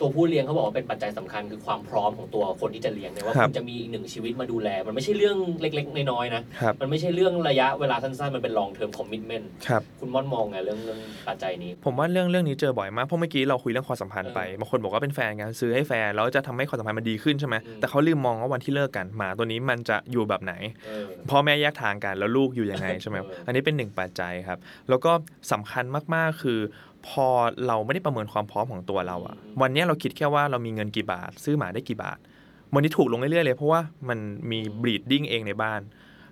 [0.00, 20.54] ตัวผู้เลี้ยงเขาบอกว่าเป็นปัจจัยสำคัญคือความพร้อมของตัวคนที่จะเลี้ยงเนี่ยว่าครับคุณจะมีอีกหนึ่งชีวิตมาดูแล มันไม่ใช่เรื่องเล็กๆน้อยๆนะครับมันไม่ใช่เรื่องระยะเวลาสั้นๆ มันเป็น long term commitment ครับคุณม่อนมองไงเรื่องเรื่องปัจจัยนี้ ผมว่าเรื่องเรื่องนี้เจอบ่อยมากเพราะเมื่อกี้เราคุยเรื่องความสัมพันธ์ไปเออบางคนบอกว่าเป็นแฟนกันซื้อให้แฟนแล้วจะทำให้ความสัมพันธ์มันดีขึ้นใช่ไหมอืมแต่เขาลืมมองว่าวันที่เลิกกันหมาตัวนี้มันจะอยู่แบบไหน
[20.86, 24.58] เออพ่อแม่แยกทางกันแล้วลูกอยู่ยังไงใช่ไหมครับเอออัอันนี้เป็นหนึ่งปัจจัยครับ
[24.88, 25.12] แล้วก็
[25.52, 25.84] สำคัญ
[26.14, 26.60] มากๆคือ
[27.08, 27.26] พอ
[27.66, 32.18] เราไม่ได้ประเมินความพร้อมของตัวเราอะวันเนี้ยเราคิดแค่ว่าเรามีเงินกี่บาท ซื้อหมาได้กี่บาท
[32.74, 34.18] วันนี้ถูกลงเรื่อยๆเลยเพราะว่ามัน
[34.50, 35.80] มี breeding เองในบ้าน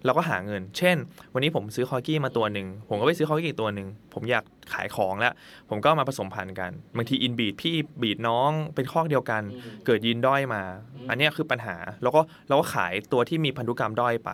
[0.04, 0.96] เราก็หาเงิน เช่น
[1.34, 5.32] วันนี้ผมซื้อคอร์กี้มาตัวหนึ่งผมก็ไปซื้อคอร์กี้อีกตัวหนึ่งผมอยากขายของแล้ว
[5.70, 10.62] ผมก็เอามาผสมพันธุ์กันบางที inbreed พี่ breed น้องเป็นคอกเดียวกันอืมเกิดยีนด้อยมา
[10.94, 14.30] อืมอันเนี้ยคือปัญหาแล้วก็เราก็ขายตัวที่มีพันธุกรรมด้อยไป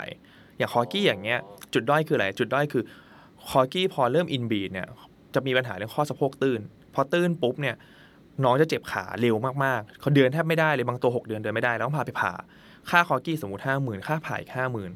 [0.58, 1.40] อย่างคอร์กี้อย่างเงี้ย
[1.74, 2.82] จุดด้อยคืออะไรจุดด้อยคือ
[3.48, 4.88] คอร์กี้พอเริ่ม inbreed เนี่ย
[5.34, 6.60] จะมีปัญหาเรื่องข้อสะโพกตื้น
[6.94, 7.76] พอตื้นปุ๊บเนี่ย
[8.44, 12.32] น้องจะเจ็บขาเร็วมากๆเขาเดินแทบไม่ได้เลยบางตัว 6 เดือนเดินไม่ได้แล้วต้องพาไปผ่า
[12.90, 14.90] ค่าคอร์กี้สมมติห้าหมื่นค่าผ่าอีกห้าหมื่น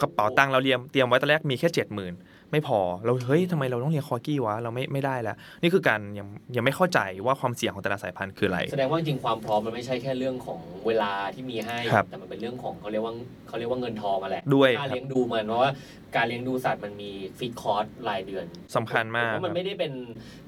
[0.00, 2.14] กระเป๋าตังค์เราเตรียมเตรียมไว้ตอนแรกมีแค่เจ็ดหมื่น
[2.50, 6.26] ไม่พอเราเฮ้ยทำไมเราต้องเลี้ยงคอร์กี้วะเราไม่ไม่ได้แล้ว นี่คือการยัง
[6.56, 13.12] ยังไม่เข้าใจว่าความเสี่ยงของแต่ละสายพันธุ์คืออะไร แสดงว่าจริงๆความพร้อมมันไม่ใช่แค่เรื่องของเวลาที่มีให้ครับแต่มันเป็นเรื่องของเขาเรียกว่า
[13.48, 15.70] เขาเรียกว่าเงินทองมาแหละด้วยค่าครับเลี้ยงดูมันเพราะว่า
[16.16, 18.46] การเลี้ยงดูสัตว์มันมีฟิกคอร์สรายเดือน
[18.76, 19.92] สำคัญมากผมว่ามันไม่ได้เป็น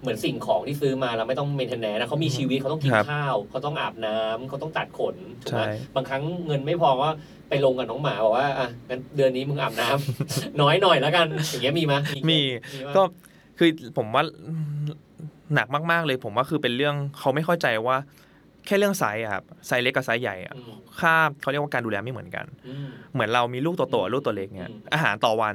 [0.00, 7.08] เหมือนสิ่งของที่ซื้อมาแล้วไม่ต้อง maintenance นะเขามีชีวิตเขาต้องกินครับข้าวเขาต้องอาบน้ำเขาต้องตัดขนถูกไหมใช่บางครั้งเงินไม่พอก็
[7.48, 11.94] ไปลงกับน้องหมาบอกว่าอะงั้นเดือนนี้มึงอาบน้ำน้อยหน่อยแล้วกันอย่างเงี้ยมีไหม
[12.30, 12.40] มี
[12.86, 13.02] ปะก็
[13.58, 14.24] คือผมว่า
[15.54, 17.96] หนักมาก ๆ เลยผมว่าคือเป็นเรื่องเขาไม่เข้าใจว่า
[18.66, 25.54] แค่เรื่องไซส์อะครับไซส์เล็กกับไซส์ใหญ่อะอืมค่าเขาเรียกว่าการดูแลไม่เหมือนกันอืมเหมือนเรามีลูกตัวโตกับลูกตัวเล็กเนี่ยอืมอาหารต่อวัน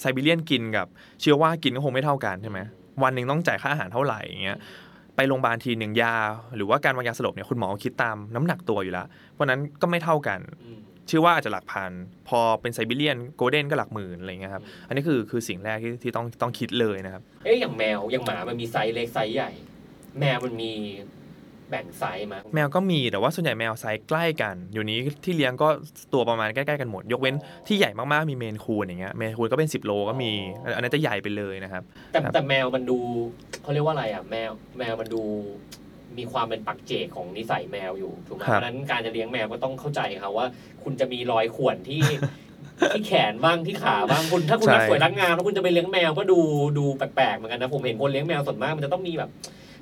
[0.00, 0.86] ไซบีเรียนกินกับ
[1.20, 2.60] เชื่อว่ากินก็คงไม่เท่ากันใช่ไหม
[3.02, 4.58] วันหนึ่งต้องจ่ายค่าอาหารเท่าไหร่อย่างเงี้ย
[5.16, 6.14] ไปโรงพยาบาลทีหนึ่งยา
[6.56, 10.78] หรือว่าการวางยาสลบเนี่ยคุณหมอคิดตามน้ำหนักตัวอยู่แล้วเพราะฉะนั้นก็ไม่เท่ากันอืม
[11.08, 11.90] เชื่อว่าอาจจะหลักพัน
[12.28, 19.50] พอเป็นไซบีเรียนโกลเด้นก็หลักหมื่นอะไรเงี้ยครับ อันนี้คือคือสิ่งแรกที่ที่ต้องต้องคิดเลยนะครับ เอ๊ะอย่างแมวอย่างหมามันมีไซส์เล็กไซส์ใหญ่
[20.20, 20.72] แมวมันมี
[21.70, 25.68] แบ่งไซส์มั้ยแมวก็มีแต่ว่าส่วนใหญ่แมวไซส์ใกล้กัน อยู่นี้ที่เลี้ยงก็
[26.12, 27.34] ตัวประมาณใกล้ๆกันหมด ยกเว้น
[27.66, 30.32] ที่ใหญ่มากๆมีเมนคูนอย่างเงี้ยเมนคูนก็เป็น 10 โลก็มี
[30.74, 32.98] อันนั้นจะใหญ่ไปเลยนะครับ แต่ครับแต่แมวมันดู
[33.62, 35.22] เขาเรียกว่าอะไรอะแมวแมวมันดู
[36.18, 40.46] มีความเป็นปักเจกของนิสัยแมวอยู่ถูกไหมเพราะฉะนั้นการจะเลี้ยงแมวก็ต้องเข้าใจเขาว่า
[40.82, 42.02] คุณจะมีรอยข่วนที่
[42.92, 46.38] ที่แขนบ้างที่ขาบ้างคุณถ้าคุณรักสวยรักงามแล้วคุณจะไปเลี้ยงแมวก็ดู
[46.78, 49.30] ดูแปลกๆเหมือนกันนะผมเห็นคนเลี้ยงแมวส่วนมากมันจะต้องมีแบบ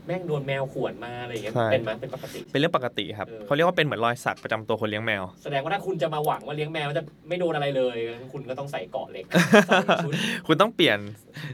[0.06, 10.12] แม่งโดนแมวข่วนมาอะไรอย่างเงี้ยเป็นไหมเป็นปกติ เป็นเรื่องปกติครับเออ เขาเรียกว่าเป็นเหมือนรอยสักประจำตัวคนเลี้ยงแมว แสดงว่าถ้าคุณจะมาหวังว่าเลี้ยงแมวจะไม่โดนอะไรเลยงั้นคุณก็ต้องใส่เกราะเหล็กใส่ชุด
[10.46, 10.98] คุณต้องเปลี่ยน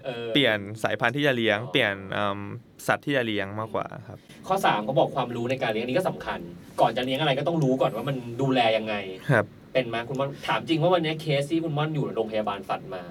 [0.06, 2.40] ออ เปลี่ยนสายพันธุ์ที่จะเลี้ยง อ๋อ เปลี่ยนอืม
[2.86, 6.40] สัตว์ที่จะเลี้ยงมากกว่าครับ ข้อสามเขาบอกความรู้ในการเลี้ยงอันนี้ก็สำคัญ
[6.80, 8.94] ก่อนจะเลี้ยงอะไรก็ต้องรู้ก่อนว่ามันดูแลยังไง
[9.30, 13.02] ครับ เป็นไหมคุณม่อนถามจริงว่าวันนี้เคสที่คุณม่อนอยู่โรงพยาบาลสัตว์มา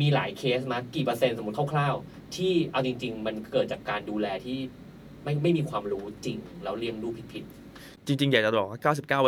[0.00, 4.58] มีหลายเคสมากี่เปอร์เซ็นต์สมมติคร่าวๆ ที่เอาจริง ๆ มันเกิดจากการดูแลที่
[5.24, 7.44] ไม่ไม่มีความรู้จริงแล้วเลี้ยงดูผิด
[8.06, 8.80] จริงๆ อยากจะบอกว่า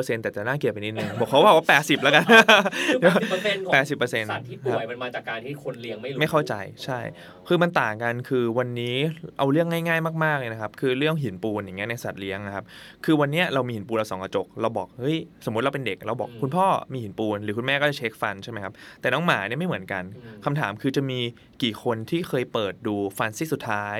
[0.07, 7.01] 99%แต่จะน่าเกลียดไปนิดนึงบอกเขาว่าว่า 80 แล้วกันๆคือ80เปอร์เซ็นต์ของ80%สัตว์ที่ป่วยมันมาจากการที่คนเลี้ยงไม่รู้ไม่เข้าใจใช่
[7.49, 8.97] คือมันต่างกันคือวันนี้
[9.39, 12.65] เอาเรื่องง่าย ๆ มากๆเลยนะครับ คือเรื่องหินปูนอย่างเงี้ยในสัตว์เลี้ยงนะครับ
[13.05, 21.21] คือวันเนี้ยเรามีหินปูนเราสองกระจก เราบอกเฮ้ยสมมติเราเป็นเด็กเราบอกคุณพ่อมีหินปูน หรือคุณแม่ก็จะเช็คฟันใช่ไหมครับแต่น้องหมาเนี่ยไม่เหมือนกันอืมคำถามคือจะมี
[21.63, 23.99] กี่คนที่เคยเปิดดูฟันซี่สุดท้าย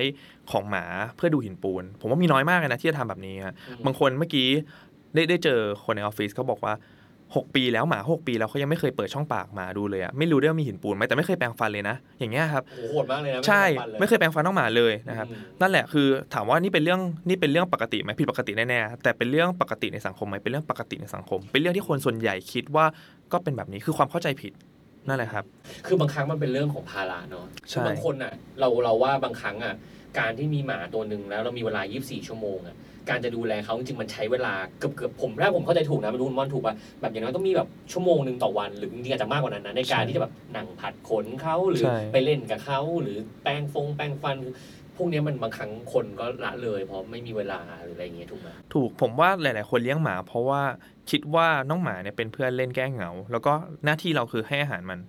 [0.51, 0.85] ของหมา
[1.17, 4.49] เพื่อดูหินปูน ผมว่ามีน้อยมากเลยนะที่จะทำแบบนี้ฮะอืมบางคนเมื่อกี้
[5.15, 6.75] ได้ได้เจอคนในออฟฟิศเขาบอกว่า
[7.37, 22.85] 6 ปีแล้วหมา6ปีแล้วเขายังไม่เคยเปิดช่องปากหมาดูเลยอะไม่รู้ด้วยว่ามีหินปูนไหมแต่ไม่เคยแปรงฟันเลยนะ อย่างเงี้ยครับโอ้โหโหดมากเลยนะใช่ฟันลไม่เคยแปรงฟันน้องหมาเลยนะครับอืมนั่นแหละคือถามว่านี่เป็นเรื่องนี่เป็นเรื่องปกติไหมผิดปกติแน่ๆแต่เป็นเรื่องปกติในสังคมไหมเป็นเรื่องปกติในสังคม เป็นเรื่องที่คนส่วนใหญ่คิดว่า
[23.33, 24.53] ก็เป็นแบบนี้คือความเข้าใจผิด
[25.09, 25.45] นั่นแหละครับ
[25.87, 29.75] คือบางครั้งมันเป็นเรื่องของภาระเนาะใช่ บางคนอะ เราเราว่าบางครั้งอะ
[30.19, 32.77] การที่มีหมาตัวหนึ่งแล้วเรามีเวลา 24 ชั่วโมงอะ
[33.09, 44.37] การจะดูแลเขาจริงๆมันใช้เวลาเกือบเกือบผมถ้าผมเข้าใจถูกนะไม่รู้คุณม่อนถูกป่ะแบบอย่างน้อยต้องมีแบบชั่วโมงหนึ่งต่อวันหรือจริงๆอาจจะมากกว่านั้นนะในการที่จะแบบนั่งผัดขนเขาหรือใช่ ไปเล่นกับเขาหรือแป้งฟงแป้งฟัน
[44.99, 50.63] พวกเนี้ยมันบางครั้งคนก็ละเลยเพราะไม่มีเวลาหรืออะไรอย่างเงี้ยถูกไหมถูกผมว่าหลาย ๆ คนเลี้ยงหมา เพราะว่า
[51.11, 53.53] คิดว่าน้องหมาเนี่ยเป็นเพื่อนเล่นแก้เหงา แล้วก็
[53.85, 55.01] หน้าที่เราคือให้อาหารมัน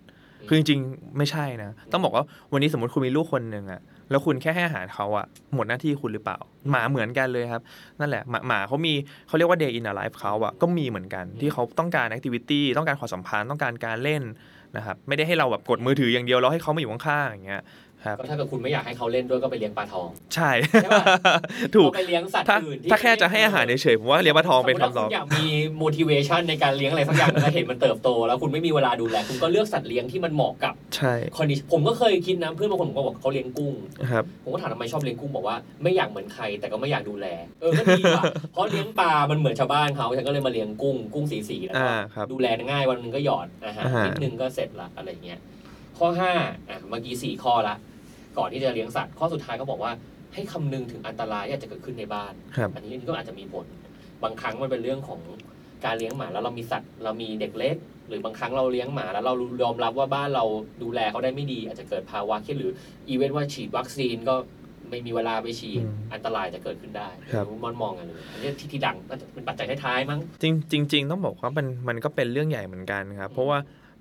[0.47, 6.37] คือจริง ๆ ไม่ใช่นะ ต้องบอกว่าวันนี้สมมติคุณมีลูกคนหนึ่งอะแล้วคุณแค่ให้อาหารเขาอะหมดหน้าที่คุณหรือเปล่า
[6.69, 7.61] หมาเหมือนกันเลยครับ
[7.99, 8.93] นั่นแหละ หมาหมาเขามี
[9.27, 14.23] เขาเรียกว่า day in a life เขาอะก็มีเหมือนกันที่เขาต้องการ activity ต้องการความสัมพันธ์ต้องการการเล่น
[14.77, 17.63] นะครับไม่ได้ให้เราแบบกดมือถืออย่างเดียวแล้วให้เขามาอยู่ข้างๆอย่างเงี้ย
[18.05, 20.51] ครับ ก็ถ้าเกิดคุณไม่อยากให้เขาเล่นด้วยก็ไปเลี้ยงปลาทอง ใช่
[20.83, 21.05] ใช่ปะ
[21.75, 25.45] ถูก เอาไปเลี้ยงสัตว์ถ้าอื่นที่ถ้าแค่จะให้อาหารเฉยๆผมว่าเลี้ยงปลาทองเป็นสมมุติว่าคำตอบคุณอยากมี
[25.83, 33.73] motivation ในการเลี้ยงอะไรสักอย่างแล้วเห็นมันเติบโต แล้วคุณไม่มีเวลาดูแลคุณก็เลือกสัตว์เลี้ยงที่มันเหมาะกับใช่คอนดิผมก็เคยคิดนะเพื่อนบางคนผมก็บอกเขาเลี้ยงกุ้ง
[34.11, 37.27] ครับ ผมก็ถามทำไมชอบเลี้ยงกุ้งบอกว่าไม่อยากเหมือนใครแต่ก็ไม่อยากดูแล
[37.61, 38.23] เออก็ดีว่ะ
[38.53, 45.39] เพราะเลี้ยงปลา มันเหมือนชาวบ้านเขาฉันก็เลยมาเลี้ยงกุ้งกุ้งสีสีๆแล้วก็อ่าครับดูแลง่ายวันหนึงก็หยอดอาหารอาหารนิดนึงก็เสร็จละอะไรเงี้ย
[45.97, 46.33] ข้อห้า
[46.69, 47.75] อะเมื่อกี้สี่ข้อละ
[48.37, 49.91] ก่อนที่จะเลี้ยงสัตว์ข้อสุดท้ายก็บอกว่า
[50.33, 53.65] ให้คำนึงถึงอันตรายที่อาจจะเกิดขึ้นในบ้านครับอันนี้ก็อาจจะมีผล
[54.23, 55.19] บางครั้งมันเป็นเรื่องของ
[55.85, 57.75] การเลี้ยงหมาแล้วเรามีสัตว์เรามีเด็กเล็ก
[58.07, 60.45] หรือบางครั้งเราเลี้ยงหมาแล้วเรายอมรับว่าบ้านเรา
[60.83, 62.71] ดูแลเขาได้ไม่ดี อาจจะเกิดภาวะเครียดหรือ
[63.09, 64.35] อีเวนต์ว่าฉีดวัคซีนก็
[64.89, 73.57] ไม่มีเวลาไปฉีดอืมอันตรายจะเกิดขึ้นได้ครับมอนมองกันเลยอันนี้ที่ที่ดังน่าจะเป็นปัจจัยท้ายๆมั้งจริงจริงๆต้องบอกว่ามันมันก็เป็นเรื่องใหญ่เหมือนกันครับเพราะว่า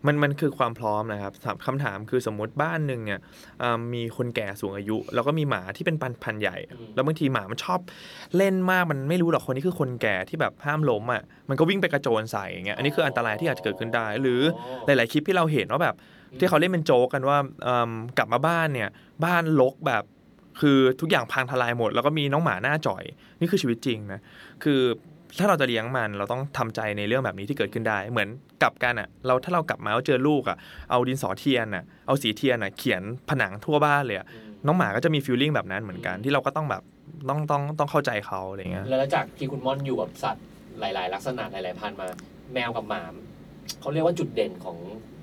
[0.06, 3.20] มันมันคือความพร้อมนะครับถามคำถามคือสมมติบ้านหนึ่งเนี่ย
[3.62, 7.80] อ่ามีคนแก่สูงอายุ แล้วก็มีหมาที่เป็นพันพันธุ์ใหญ่อืมแล้วบางทีหมามันชอบ
[8.36, 14.40] เล่นมากมันไม่รู้หรอกคนนี้คือคนแก่ที่แบบห้ามล้มอะมันก็วิ่งไปกระโจนใส่อย่างเงี้ยอันนี้คืออันตรายที่อาจจะเกิดขึ้นได้ หรือ
[14.86, 15.94] หลาย ๆ คลิปที่เราเห็นว่าแบบ
[16.38, 18.88] ที่เขาเล่นเป็นโจ๊กกันว่าเอิ่มกลับมาบ้านเนี่ย
[19.24, 20.04] บ้านลกแบบ
[20.60, 23.04] คือทุกอย่างพังทลายหมด แล้วก็มีน้องหมาหน้าจ่อย
[23.40, 24.20] นี่คือชีวิตจริงนะ
[24.64, 24.80] คือ
[25.38, 28.28] ถ้าเราจะเลี้ยงมันเราต้องทำใจในเรื่องแบบนี้ที่เกิดขึ้นได้ เหมือน
[28.62, 30.56] กลับกันอะ เราถ้าเรากลับมาแล้วเจอลูกอะ
[30.90, 36.82] เอาดินสอเทียนอะเอาสีเทียนอะเขียนผนังทั่วบ้านเลยอะอืมน้องหมาก็จะมี feeling แบบนั้นเหมือนกันที่เราก็ต้องแบบ
[37.28, 40.44] ต้องต้องต้องเข้าใจเขาอะไรเงี้ยแล้วจากที่คุณม่อนอยู่กับสัตว์
[40.80, 42.08] หลาย ๆ ลักษณะหลาย ๆ พันธุ์มา
[42.54, 43.02] แมวกับหมา
[43.80, 44.76] เขาเรียกว่าจุดเด่นของ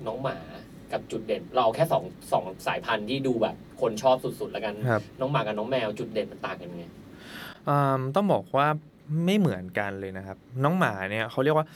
[0.06, 0.36] น้องหมา
[0.92, 6.84] กับจุดเด่น เราเอาแค่สองสองสายพันธุ์ที่ดูแบบ คนชอบสุด ๆ แล้วกันครับน้องหมากับน้องแมวจุดเด่นมันต่างกันยังไง
[7.68, 8.68] อืมต้องบอกว่า
[9.24, 11.66] ไม่เหมือนกันเลยนะครับ น้องหมาเนี่ยเขาเรียกว่า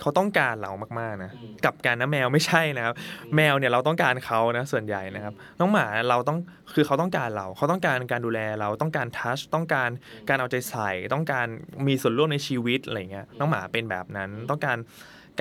[0.00, 2.94] เขาต้องการเรามากๆนะอืมกับการนะแมวไม่ใช่นะครับ
[3.36, 6.38] แมวเนี่ยเราต้องการเขานะส่วนใหญ่นะครับ น้องหมาเราต้อง
[6.74, 9.90] คือเขาต้องการเราเขาต้องการการดูแลเราต้องการทัชต้องการ
[10.28, 11.46] การเอาใจใส่ ต้องการ
[11.86, 14.78] มีส่วนร่วมในชีวิตอะไรเงี้ยน้องหมาเป็นแบบนั้นต้องการ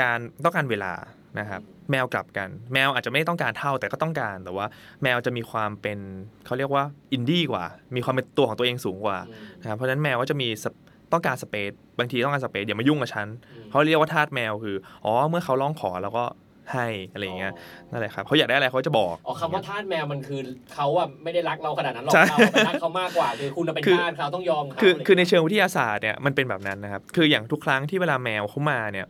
[0.02, 0.94] การต้องการเวลา
[1.40, 1.62] นะครับ
[1.92, 4.68] แมวกลับกัน แมวอาจจะไม่ต้องการเท่าแต่ก็ต้องการแต่ว่า
[5.04, 6.00] แมวจะมีความเป็น
[6.46, 6.84] เขาเรียกว่า
[7.14, 7.66] อินดี้กว่า
[7.96, 10.76] มีความเป็นตัวของตัวเองสูงกว่าอืมนะครับเพราะฉะนั้นแมวก็จะมีสเป
[11.16, 16.26] ต้องการสเปซบางทีต้องการสเปซอย่ามายุ่งกับฉันอืมเขาเรียกว่าทาสแมวคืออ๋อเมื่อเขาร้องขอเราก็
[16.74, 17.54] ให้อะไรอย่างเงี้ย
[17.92, 20.40] นั่นแหละครับเขาอยากได้อะไรเขาจะบอกอ๋อคำว่าทาสแมวมันคือ
[20.74, 29.06] เขาอะไม่ได้รักเราขนาดนั้นหรอกใช่เราเป็นทาสเขามากกว่าคือคุณน่ะเป็นคือทาสเขาต้องยอมเขาคืออะไรคือในเชิงวิทยาศาสตร์เนี่ยมันเป็นแบบนั้นนะครับคืออย่างทุกครั้งที่เวลาแมวเขามาเนี่ย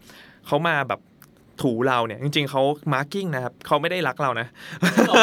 [0.48, 1.00] เขามาแบบ
[1.62, 2.62] ถูเราเนี่ย จริง ๆเขา
[2.94, 4.48] marking นะครับเขาไม่ได้รักเรานะ
[4.96, 5.16] จริงเหรอ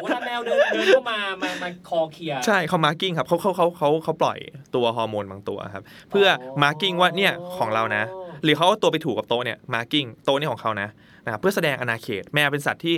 [0.00, 4.38] โอ้ถ้าแมวเดินเดินเข้ามามามาคลอเคลียใช่เขา marking ครับเขาเขาเขาเขาเขาปล่อย
[4.74, 6.26] ตัวฮอร์โมนบางตัวครับ เพื่อ
[6.62, 8.02] marking ว่าเนี่ยของเรานะ
[8.44, 10.88] หรือเขาเอาตัวไปถูกับโต๊ะเนี่ย marking โต๊ะนี่ของเขานะ
[11.24, 12.94] นะครับเพื่อแสดงอาณาเขตแมวเป็นสัตว์ที่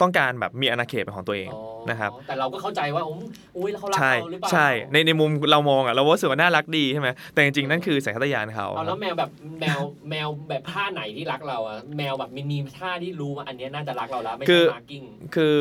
[0.00, 3.20] ต้องการแบบมีอาณาเขตเป็นของตัวเองอ๋อนะครับแต่เราก็เข้าใจว่าอุ้ม
[3.56, 9.30] อุ้ยแล้วเขารักใช่เราหรือเปล่าใช่ในในมุมเรามองอะเราว่ารู้สึกว่าน่ารักดีใช่ไหมแต่จริงๆนั่นคือสัญชาตญาณเขาเอาแล้วแมวแบบ
[9.60, 9.78] แมว
[10.10, 15.02] แมวแบบท่าไหนที่รักเราอะแมวแบบมีมีท่าที่รู้ว่าอันเนี้ยน่าจะรักเราแล้วไม่คืใช่คือ marking
[15.34, 15.52] คือ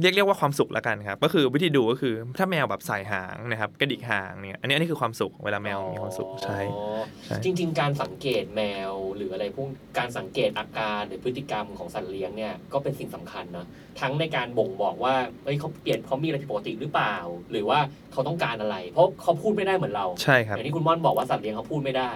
[0.00, 9.68] เรียกเรียกว่าความสุขละกันครับก็คือวิธีดูก็คือถ้าแมวแบบส่ายหางนะครับกระดิกหางเนี่ยอันนี้อันนี้คือความสุขเวลาแมวมีความสุขใช่อ๋อใช่จริง ๆ การสังเกตแมวหรืออะไรพวก
[9.98, 13.66] การสังเกตอาการหรือพฤติกรรมของสัตว์เลี้ยงเนี่ยก็เป็นสิ่งสำคัญนะ
[14.00, 15.14] ทั้งในการบ่งบอกว่า
[15.44, 17.16] เอ้ยเขาเปลี่ยนเขามีอะไรผิดปกติหรือเปล่า
[17.50, 17.78] หรือว่า
[18.12, 22.10] เขาต้องการอะไร เพราะเขาพูดไม่ได้เหมือนเราใช่ครับอย่างที่คุณม่อนบอกว่าสัตว์เลี้ยงเขาพูดไม่ได้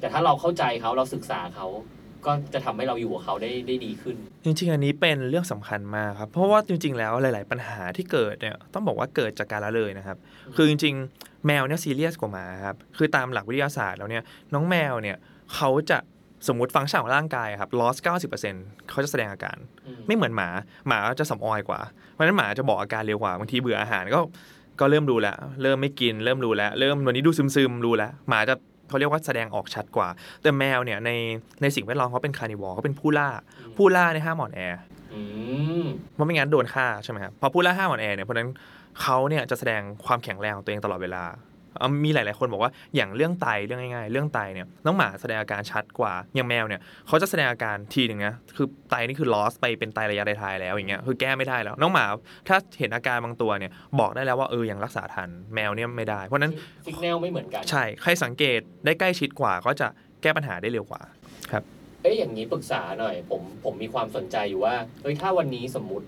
[0.00, 1.66] แต่ถ้าเราเข้าใจเขาเราศึกษาเขา
[2.26, 10.16] ก็จะทำให้เราอยู่กับเขาได้ได้ดีขึ้น จริง ๆ อันนี้เป็นเรื่องสำคัญมากครับ เพราะว่าจริง ๆ แล้วหลาย ๆ ปัญหาที่เกิดเนี่ยต้องบอกว่าเกิดจากการละเลยนะครับ
[10.56, 14.22] คือจริง ๆ แมวเนี่ยซีเรียสกว่าหมาครับ คือตามหลักวิทยาศาสตร์แล้วเนี่ย
[14.54, 15.16] น้องแมวเนี่ย
[15.54, 15.98] เขาจะ
[16.48, 17.96] สมมติฟังก์ชันของร่างกายครับ loss
[18.42, 20.48] 90%เขาจะแสดงอาการอืมไม่เหมือนหมา
[20.88, 21.80] หมาจะสำออยกว่า
[22.12, 24.20] เพราะฉะนั้นหมาจะบอกอาการเร็วกว่าบางทีเบื่ออาหารก็
[24.80, 28.54] ก็เริ่มรู้แล้วเริ่มไม่กิน เริ่มรู้แล้ว เริ่มวันนี้ดูซึมๆรู้แล้วหมาจะ
[28.88, 30.08] เขาเรียกว่าแสดงออกชัดกว่า
[30.42, 31.10] แต่แมวเนี่ยใน
[31.62, 33.28] ในสิ่งแวดล้อมเขาเป็น carnivore เขาเป็นผู้ล่า
[33.76, 34.60] ผู้ล่าเนี่ยห้ามอ่อนแอ
[35.14, 35.20] อื
[35.82, 35.84] ม
[36.14, 38.50] เพราะไม่งั้นโดนฆ่าใช่ไหมครับพอผู้ล่าห้ามอ่อนแอเนี่ยเพราะฉะนั้น
[39.00, 41.53] เขาเนี่ยจะแสดงความแข็งแรงของตัวเองตลอดเวลาเอ่อ
[42.04, 52.04] มีหลาย ๆ คนบอกว่าอย่างเรื่องไตเรื่องง่าย ๆ เรื่องไตเนี่ยน้องหมาแสดงอาการชัดกว่าอย่างแมวเนี่ยเขาจะแสดงอาการทีหนึ่งนะคือไตนี่คือ loss ไปเป็นไตระยะท้ายๆแล้วอย่างเงี้ยคือแก้ไม่ได้แล้วน้องหมา
[52.48, 56.52] ถ้าเห็นอาการบางตัวเนี่ยบอกได้แล้วว่าเออยังรักษาทันแมวเนี่ยไม่ได้ เพราะฉะนั้น
[56.86, 59.86] สิกแนลไม่เหมือนกันใช่ใครสังเกตได้ใกล้ชิดกว่าก็จะ
[60.22, 61.02] แก้ปัญหาได้เร็วกว่า
[62.02, 66.06] เอ้ยอย่างนี้ปรึกษาหน่อยผมผมมีความสนใจอยู่ว่าเฮ้ยถ้าวันนี้สมมุติ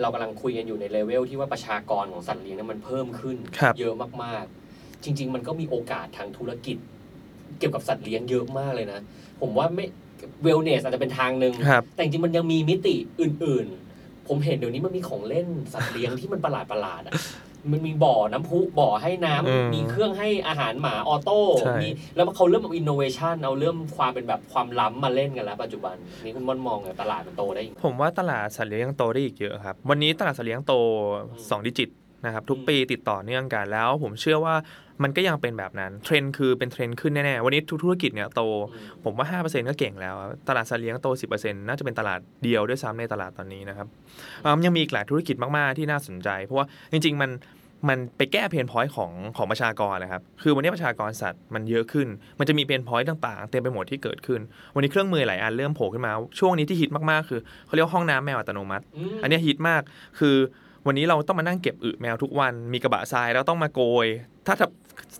[0.00, 6.76] เออเรากำลังคุยกันอยู่ในเลเวลที่ว่าประชากรของสัตว์เลี้ยงเนี่ยมันเพิ่มขึ้น ครับ เยอะมากๆ จริง ๆ มันก็มีโอกาสทางธุรกิจ
[7.58, 9.00] เกี่ยวกับสัตว์เลี้ยงเยอะมากเลยนะ
[9.40, 9.86] ผมว่าไม่
[10.42, 17.14] wellness อาจจะเป็นทางหนึ่งครับ แต่จริงๆมันยังมีมิติอื่นๆ ผมเห็นเดี๋ยวนี้มันมีของเล่นสัตว์เลี้ยงที่มันประหลาดประหลาดๆอะ
[17.70, 25.94] มันมีบ่อน้ำพุบ่อให้น้ำอืมมีเครื่องให้อาหารหมา auto ใช่ มีแล้วเขาเริ่มเอาอินโนเวชันเอาเริ่มความเป็นแบบความล้ำมาเล่นกันแล้วปัจจุบัน
[26.24, 30.74] นี่คุณม่อนมองไงตลาดมันโตได้อีก ผมว่าตลาดสัตว์เลี้ยงยังโตได้อีกเยอะครับ วันนี้ตลาดสัตว์เลี้ยงโต
[31.20, 31.90] 2 digit
[32.24, 34.54] นะครับ ทุกอืมปีติดต่อเนื่องกันแล้ว ผมเชื่อว่า
[35.02, 38.42] มันก็ยังเป็นแบบนั้น เทรนด์คือเป็นเทรนด์ขึ้นแน่ๆ วันนี้ทุกธุรกิจเนี่ยโต
[38.72, 43.86] อืมผมว่า 5%ก็เก่งแล้วครับตลาดสัตว์เลี้ยงโต 10%น่าจะเป็นตลาดเดียวด้วยซ้ำในตลาดตอนนี้นะครับ
[44.44, 47.32] อืมยังมีอีกหลายธุรกิจมากๆที่น่าสนใจ เพราะว่าจริง ๆ มัน
[47.88, 54.40] มันไปแก้ pain point ของของประชากรนะครับ คือวันนี้ประชากรสัตว์มันเยอะขึ้น มันจะมี pain point ต่างๆ เต็มไปหมดที่เกิดขึ้น
[54.74, 58.84] วันนี้เครื่องมือหลายอันเริ่มโผล่ขึ้นมา ช่วงนี้ที่ฮิตมากๆ คือเขาเรียกว่าห้องน้ำแมวอัตโนมัติ
[59.16, 59.82] อืมอันเนี้ยฮิตมาก
[60.18, 60.36] คือ
[60.86, 64.06] วันนี้เราต้องมานั่งเก็บอึแมวทุกวันมีกระบะทรายแล้วต้องมาโกย
[64.46, 64.68] ถ้าถ้า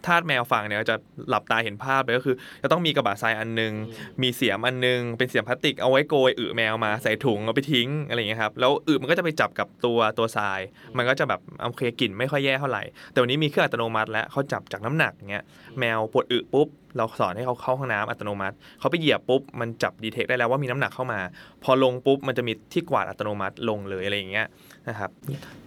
[0.07, 0.97] ทาสแมวฟังเนี่ยจะ
[1.29, 10.61] หลับตาเห็นภาพเลยก็คือ จะต้องมีกระบะทรายอันหนึงอืมมีเสียมอันหนึง เป็นเสียมพลาสติกเอาไว้โกยอึแมวมาใส่ถุงเอาไปทิ้งอะไรอย่างเงี้ยครับแล้วอึมันก็จะไปจับกับตัวตัวทราย
[10.97, 12.83] มันก็จะแบบโอเคกลิ่นไม่ค่อยแย่เท่าไหร่
[13.13, 15.45] แต่วันนี้มีเครื่องอัตโนมัติแล้วเขาจับจากน้ำหนักเงี้ย
[15.79, 21.21] แมวปวดอึปุ๊บเราสอนให้เขาเข้าห้องน้ำอัตโนมัติ เขาไปเหยียบปุ๊บ มันจับดีเทคได้แล้วว่ามีน้ำหนักเข้ามา
[21.65, 24.47] พอลงปุ๊บ มันจะมีที่กวาดอัตโนมัติลงเลยอะไรอย่างเงี้ย
[24.89, 25.11] นะครับ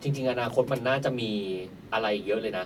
[0.01, 1.29] จริง ๆ อนาคตมันน่าจะมี
[1.93, 2.65] อะไรอีกเยอะเลยนะ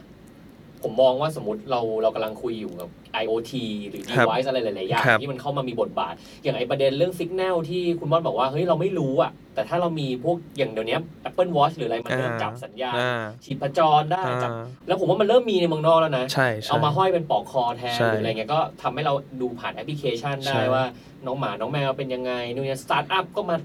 [0.84, 2.90] ผมมองว่าสมมติเราเรากำลังคุยอยู่กับ
[3.24, 3.54] IoT
[3.90, 10.98] หรือครับ device อะไรหลาย ๆ อย่างครับที่มันเข้ามามีบทบาท อย่างไอประเด็นเรื่อง Signal ที่คุณบอลบอกว่า เฮ้ย เราไม่รู้อะแต่ถ้าเรามีพวกอย่างเดี๋ยวนี้
[11.30, 20.84] Apple Watch หรืออะไรมันเริ่มอ่าจับสัญญาณอ่าชีพจรได้จับอ่าแล้วผมว่ามันเริ่มมีในเมืองนอกแล้วนะใช่ใช่เอามาห้อยเป็นปลอกคอแทนใช่หรืออะไรเงี้ยก็ทำให้เราดูผ่านแอปพลิเคชันใช่ได้ว่า
[21.26, 23.56] น้องหมาน้องแมวเป็นยังไงนู่นนี่สตาร์ทอัพก็มา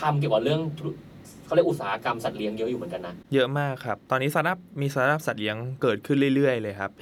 [0.00, 0.90] ทำเกี่ยวกับเรื่องธุร
[1.46, 6.92] เขาเรียกอุตสาหกรรมสัตว์เลี้ยงเยอะอยู่เหมือนกันนะ เยอะมากครับ ตอนนี้สตาร์ทอัพมีสตาร์ทอัพสัตว์เลี้ยงเกิดขึ้นเรื่อยๆเลยครับ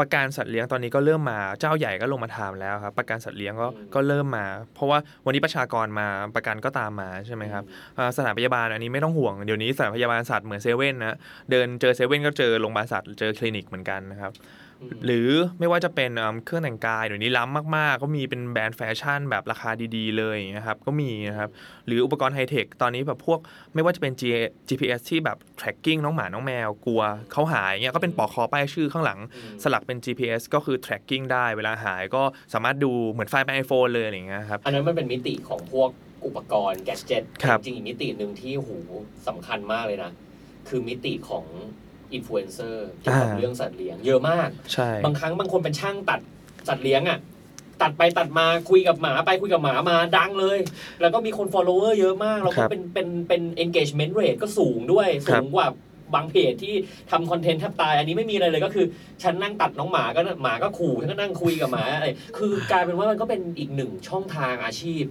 [0.00, 7.64] ประกันสัตว์เลี้ยงตอนนี้ก็เริ่มมาเจ้าใหญ่ก็ลงมาทำแล้วครับ ประกันสัตว์เลี้ยงก็อืมก็เริ่มมา เพราะว่าวันนี้ประชากรมาประกันก็ตามมาใช่ไหมครับ
[7.98, 11.16] อ่าสถานพยาบาลอันนี้ไม่ต้องห่วงเดี๋ยวนี้สถานพยาบาลสัตว์เหมือนเซเว่นนะ
[11.50, 14.63] เดินเจอเซเว่นก็เจอโรงพยาบาลสัตว์เจอคลินิกเหมือนกันนะครับอืม
[15.06, 15.28] หรือ
[15.58, 21.50] ไม่ว่าจะเป็นเอิ่มเครื่องแต่งกายเดี๋ยวนี้ล้ำมาก ๆ ก็มีเป็นแบรนด์แฟชั่นแบบราคาดีๆ เลยนะครับก็มีนะครับ
[21.86, 23.38] หรืออุปกรณ์ไฮเทคตอนนี้แบบพวก
[23.74, 24.22] ไม่ว่าจะเป็น G
[24.68, 32.22] GPS ที่แบบ tracking น้องหมาน้องแมวกลัวเขาหายเงี้ยก็เป็นปลอกคอป้ายชื่อข้างหลังอืมสลักเป็น GPS ก็คือ tracking ได้เวลาหายก็
[32.52, 35.90] สามารถดูเหมือนไฟล์ใน iPhone เลยอะไรอย่างเงี้ยครับอันนั้นมันเป็นมิติของพวก
[36.26, 38.76] อุปกรณ์แกจ e t ครับจริงๆอีกมิติหนึ่งที่หู
[39.28, 40.12] สำคัญมากเลยนะ
[40.68, 41.44] คือมิติของ
[42.14, 46.20] อินฟลูเอนเซอร์เกี่ยวกับอ่า เรื่องสัตว์เลี้ยงเยอะมาก ใช่ บางครั้งบางคนเป็นช่างตัด
[46.68, 47.18] สัตว์เลี้ยงอะ
[47.82, 50.58] ตัดไปตัดมาคุยกับหมาไปคุยกับหมามาดังเลย
[51.00, 55.68] แล้วก็มีคน follower เยอะมาก แล้วคก็รับเป็นเป็นเป็น engagement rate ก็สูงด้วยครัสูงกว่า
[56.14, 56.74] บางเพจที่
[57.10, 58.86] ทำคอนเทนต์แทบตาย อันนี้ไม่มีอะไรเลยก็คือ
[59.22, 62.06] ฉันนั่งตัดน้องหมาก็หมาก็ขู่ฉันก็นั่งคุยกับหมาอะไร
[62.38, 65.04] คือกลายเป็นว่ามันก็เป็นอีกหนึ่งช่องทางอาชีพ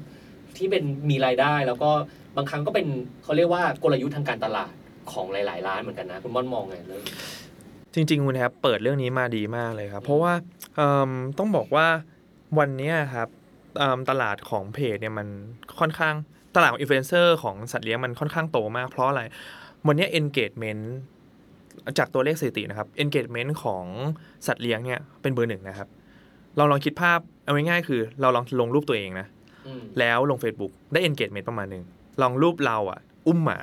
[0.57, 1.89] ที่เป็นมีรายได้แล้วก็
[2.37, 2.87] บางครั้งก็เป็น
[3.23, 4.73] เขาเรียกว่ากลยุทธ์ทางการตลาด
[5.11, 7.15] ของหลาย ๆ ร้านเหมือนกันนะ คุณม่อนมองไงเรื่องนี้
[7.93, 10.33] จริงๆคุณแฮปเปิดเรื่องนี้มาดีมากเลยครับ เพราะว่า
[10.75, 11.87] เอิ่มต้องบอกว่า
[12.59, 13.27] วันเนี้ยครับ
[13.77, 15.27] เอิ่มตลาดของเพจเนี่ยมัน
[15.79, 16.15] ค่อนข้าง
[16.55, 19.21] ตลาดของอินฟลูเอนเซอร์ของสัตว์เลี้ยงมันค่อนข้างโตมาก เพราะอะไร
[19.87, 20.83] วันเนี้ย engagement
[21.97, 23.85] จากตัวเลขสถิตินะครับ engagement ของ
[24.47, 25.87] สัตว์เลี้ยงเนี่ยเป็นเบอร์หนึ่งนะครับ
[26.57, 29.27] เราลองคิดภาพเอาง่ายๆคือ เราลองลงรูปตัวเองนะ
[29.67, 31.83] อืมแล้วลง Facebook ได้ engagement ประมาณหนึ่ง
[32.21, 33.59] ลองรูปเราอะอุ้มหมา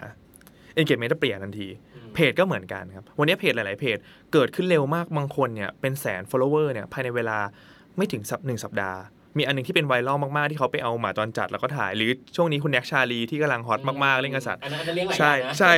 [0.80, 1.68] engagement จะเปลี่ยนทันที
[2.14, 3.98] เพจก็เหมือนกันครับ วันนี้เพจหลาย ๆ เพจ
[4.32, 7.38] เกิดขึ้นเร็วมาก บางคนเนี่ยเป็นแสน follower เนี่ยภายในเวลา
[7.96, 9.00] ไม่ถึงสัปหนึ่งสัปดาห์
[9.38, 15.72] มีอันหนึงที่เป็นไวรัลมาก ๆ ที่เขาไปเอาหมาจรจัดแล้วก็ถ่าย หรือช่วงนี้คุณแน็กชาลีที่กำลังฮอตมาก ๆ เล่นกับสัตว์อันนั้นอันนั้นเลี้ยงหลายอใช่ย่างนะใช่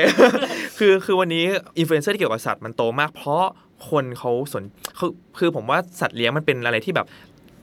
[0.78, 1.44] คือคือวันนี้
[1.78, 3.44] อินฟลูเอนเซอร์ที่เกี่ยวกับสัตว์มันโตมากเพราะ
[3.90, 4.64] คนเขาสน
[4.98, 7.06] คือคือผมว่าสัตว์เลี้ยงมันเป็นอะไรที่แบบ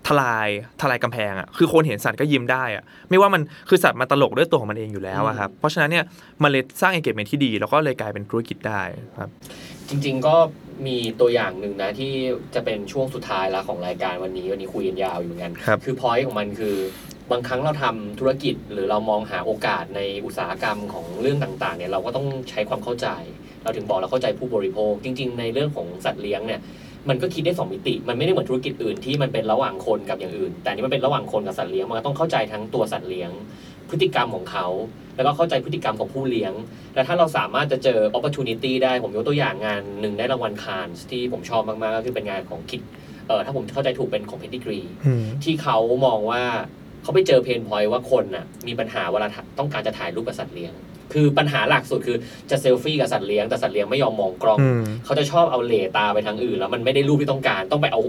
[0.10, 0.47] ทลาย
[0.82, 6.05] ทลายกำแพงอะคือคนเห็นสัตว์ก็ยิ้มได้อะไม่ว่ามันคือสัตว์มันตลกด้วยตัวของมันเองอยู่แล้วอะครับเพราะฉะนั้นเนี่ย
[6.43, 8.82] มันเลยสร้าง engagement ที่ดี แล้วก็เลยกลายเป็นธุรกิจได้
[9.20, 9.30] ครับ
[9.89, 10.36] จริง ๆก็
[10.88, 12.14] มีตัวอย่างหนึ่งนะที่
[12.55, 16.76] จะเป็นช่วงสุดท้ายแล้วของรายการวันนี้วันนี้คุยกันยาวอยู่เหมือนกันครับคือพอยต์ของมันคือ
[17.32, 23.07] บางครั้งเราทำธุรกิจหรือเรามองหาโอกาสในอุตสาหกรรมของเรื่องต่างๆเนี่ยเราก็ต้องใช้ความเข้าใจ
[23.64, 26.62] เราถึงบอกเราเข้าใจผู้บริโภค จริง ๆ ในเรื่องของสัตว์เลี้ยงเนี่ย
[27.10, 33.32] มันก็คิดได้สองมิติ มันไม่ได้เหมือนธุรกิจอื่นที่มันเป็นระหว่างคนกับอย่างอื่น แต่อันนี่มันเป็นระหว่างคนกับสัตว์เลี้ยง มันก็ต้องเข้าใจทั้งตัวสัตว์เลี้ยง
[33.89, 34.68] พฤติกรรมของเขา
[35.16, 36.53] แล้วก็เข้าใจพฤติกรรมของผู้เลี้ยง
[36.93, 42.82] แล้วถ้าเราสามารถจะเจอ opportunity ได้ ผมยกตัวอย่างงานหนึ่งได้รางวัลคานส์ที่ผมชอบมาก ๆ ก็คือเป็นงานของคิด
[43.28, 46.43] เออถ้าผมเข้าใจถูกเป็นของ pedigree อืมที่เขามองว่า
[47.03, 50.74] เขาไปเจอเพนพอยต์ว่าคนน่ะมีปัญหาเวลาถ่ายต้องการจะถ่ายรูปกับสัตว์เลี้ยง
[51.14, 52.18] คือปัญหาหลักสุดคือ
[52.51, 58.01] จะเซลฟี่กับสัตว์เลี้ยงแต่สัตว์เลี้ยงไม่ยอมมองกล้อง อืม เขาจะชอบเอาเหล่ตาไปทางอื่น แล้วมันไม่ได้รูปที่ต้องการต้องไปเอา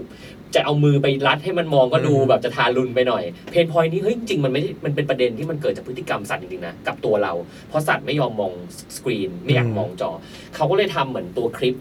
[0.54, 7.32] จะเอามือไปรัดให้มันมองก็ดูอืม แบบจะทารุณไปหน่อย เพนพอยนี้เฮ้ยจริงๆมันไม่ได้มันเป็นประเด็นที่มันเกิดจากพฤติกรรมสัตว์จริงๆนะกับตัวเรา
[7.68, 8.52] เพราะสัตว์ไม่ยอมมอง
[8.96, 10.10] สกรีนไม่อยากมองจอ
[10.54, 11.74] เขาก็เลยทำเหมือนตัวคลิป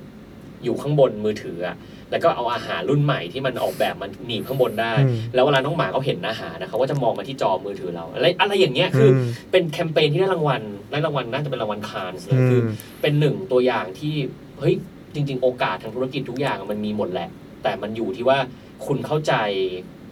[0.63, 1.75] อยู่ข้างบนมือถืออะ
[2.11, 12.63] แล้วก็เอาอาหารรุ่นใหม่ที่มันออกแบบมันหนีบข้างบนได้อืมแล้วเวลาน้องหมาเขาเห็นอาหารนะเขาก็จะมองมาที่จอมือถือเรา อะไรอะไรอย่างเงี้ยคืออมเป็นแคมเปญที่ได้รางวัลได้รางวัลน่าจะเป็นรางวัลคานส์เลยคือม
[13.01, 14.15] เป็นหนึ่งตัวอย่างที่
[14.59, 14.75] เฮ้ย
[15.13, 17.29] จริง ๆ โอกาสทางธุรกิจทุกอย่างมันมีหมดแหละ
[17.63, 18.37] แต่มันอยู่ที่ว่า
[18.85, 19.33] คุณเข้าใจ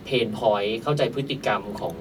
[0.06, 1.96] เพนพอยต์เข้าใจพฤติกรรมของ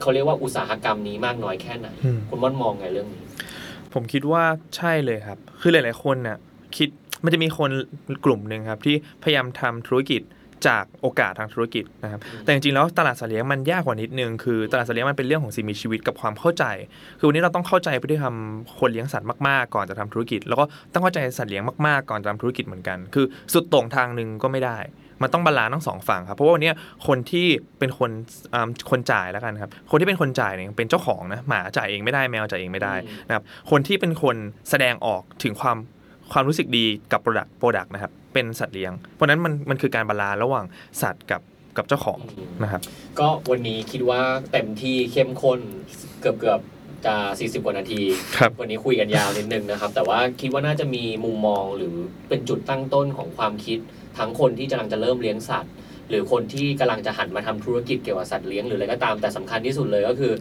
[0.00, 3.22] เขาเรียกว่าอุตสาหกรรมนี้มากน้อยแค่ไหนอืมคุณม่อนมองไงเรื่องนี้
[3.94, 4.44] ผมคิดว่า
[4.76, 6.38] ใช่เลยครับ คือหลาย ๆ คนน่ะ
[6.76, 6.88] คิด
[7.24, 7.70] มันจะมีคน
[8.24, 10.22] กลุ่มหนึ่งครับ ที่พยายามทำธุรกิจ
[10.68, 16.64] จากโอกาสทางธุรกิจนะครับอืมแต่จริงๆแล้วตลาดสัตว์เลี้ยงมันยากกว่านิดนึง คือตลาดสัตว์เลี้ยงมันเป็นเรื่องของสิ่งมีชีวิตกับความเข้าใจ
[17.18, 18.36] คือวันนี้เราต้องเข้าใจพฤติกรรม
[18.78, 24.78] คนเลี้ยงสัตว์มากๆ ก่อนจะทำธุรกิจ แล้วก็ต้องเข้าใจสัตว์เลี้ยงมากๆ ก่อนจะทำธุรกิจเหมือนกัน คือสุดโต่งทางหนึ่งก็ไม่ได้
[25.22, 26.72] มันต้อง balance ทั้งสองฝั่งครับ เพราะว่าวันนี้
[27.06, 27.46] คนที่
[27.78, 28.10] เป็นคน
[28.54, 34.36] อ่าคนจ่ายแล้วกันครับ คนที่เป็นคนจ่ายเนี่ยเป็นเจ้าของนะ หมาจ่ายเองไม่ได้ แมวจ่ายเองไม่ได้อืมนะครับ คนที่เป็นคน
[34.70, 35.76] แสดงออกถึงความ
[36.32, 40.64] ความรู้สึกดีกับ product product นะครับ เป็นสัตว์เลี้ยง เพราะฉะนั้นมันมันคือการ balance ระหว่าง
[41.02, 41.42] สัตว์กับ
[41.76, 42.18] กับเจ้าของ
[42.62, 42.82] นะครับ
[43.18, 44.20] ก็วันนี้คิดว่า
[44.52, 45.60] เต็มที่เข้มข้น
[46.20, 48.00] เกือบเกือบๆจะ 40 กว่านาที
[48.36, 51.94] ครับวันนี้คุยกันยาวนิดนึงนะครับ แต่ว่าคิดว่าน่าจะมีมุมมองหรือ
[52.28, 53.78] เป็นจุดตั้งต้นของความคิด
[54.18, 55.72] ทั้งคนที่กำลังจะเริ่มเลี้ยงสัตว์
[56.08, 60.32] หรือคนที่กำลังจะหันมาทำธุรกิจเกี่ยวกับสัตว์เลี้ยงหรืออะไรก็ตามแต่สำคัญที่สุดเลยก็คือ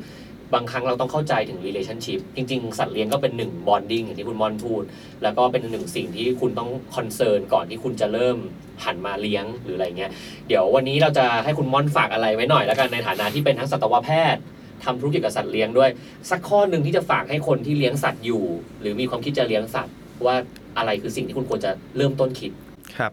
[0.54, 4.84] บางครั้งเราต้องเข้าใจถึง relationship จริง ๆ สัตว์เลี้ยงก็เป็นหนึ่ง bonding อย่างที่คุณมอนพูด
[5.24, 8.38] แล้วก็เป็นหนึ่งสิ่งที่คุณต้องคอนเซิร์นก่อนที่คุณจะเริ่ม
[8.84, 10.12] หันมาเลี้ยงหรืออะไรเงี้ย
[10.48, 14.42] เดี๋ยววันนี้เราจะให้คุณมอนฝากอะไรไว้หน่อยแล้วกันในฐานะที่เป็นทั้งสัตวแพทย์
[14.84, 15.90] ทำธุรกิจกับสัตว์เลี้ยงด้วย
[16.30, 18.44] สักข้อหนึ่งที่จะฝากให้คนที่เลี้ยงสัตว์อยู่
[18.82, 20.36] หรือมีความคิดจะเลี้ยงสัตว์ ว่า
[20.78, 22.52] อะไรคือสิ่งที่คุณควรจะเริ่มต้นคิด
[22.98, 23.12] ครับ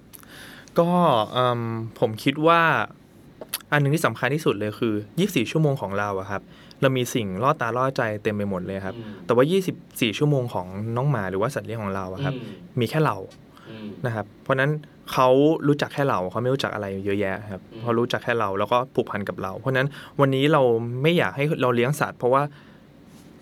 [0.79, 0.89] ก็
[2.01, 2.61] ผมคิดว่า
[3.73, 6.43] อันหนึ่งที่สำคัญที่สุดเลยคือ 24 ชั่วโมงของเราอะครับ
[6.83, 9.45] เรามีสิ่งล่อตาล่อใจเต็มไปหมดเลยครับอืมแต่ว่า
[9.81, 10.67] 24 ชั่วโมงของ
[10.97, 13.17] น้องหมาหรือว่าสัตว์เลี้ยงของเราอะครับอืมมีแค่เรา
[13.71, 14.71] อืมนะครับ เพราะฉะนั้น
[15.13, 15.29] เขา
[15.69, 19.89] รู้จักแค่เราเขาไม่รู้จักอะไรเยอะแยะครับอืมเขารู้จักแค่เราแล้วก็ผูกพันกับเรา เพราะฉะนั้น
[20.21, 20.63] วันนี้เรา
[21.03, 22.43] ไม่อยากให้เราเลี้ยงสัตว์ เพราะว่า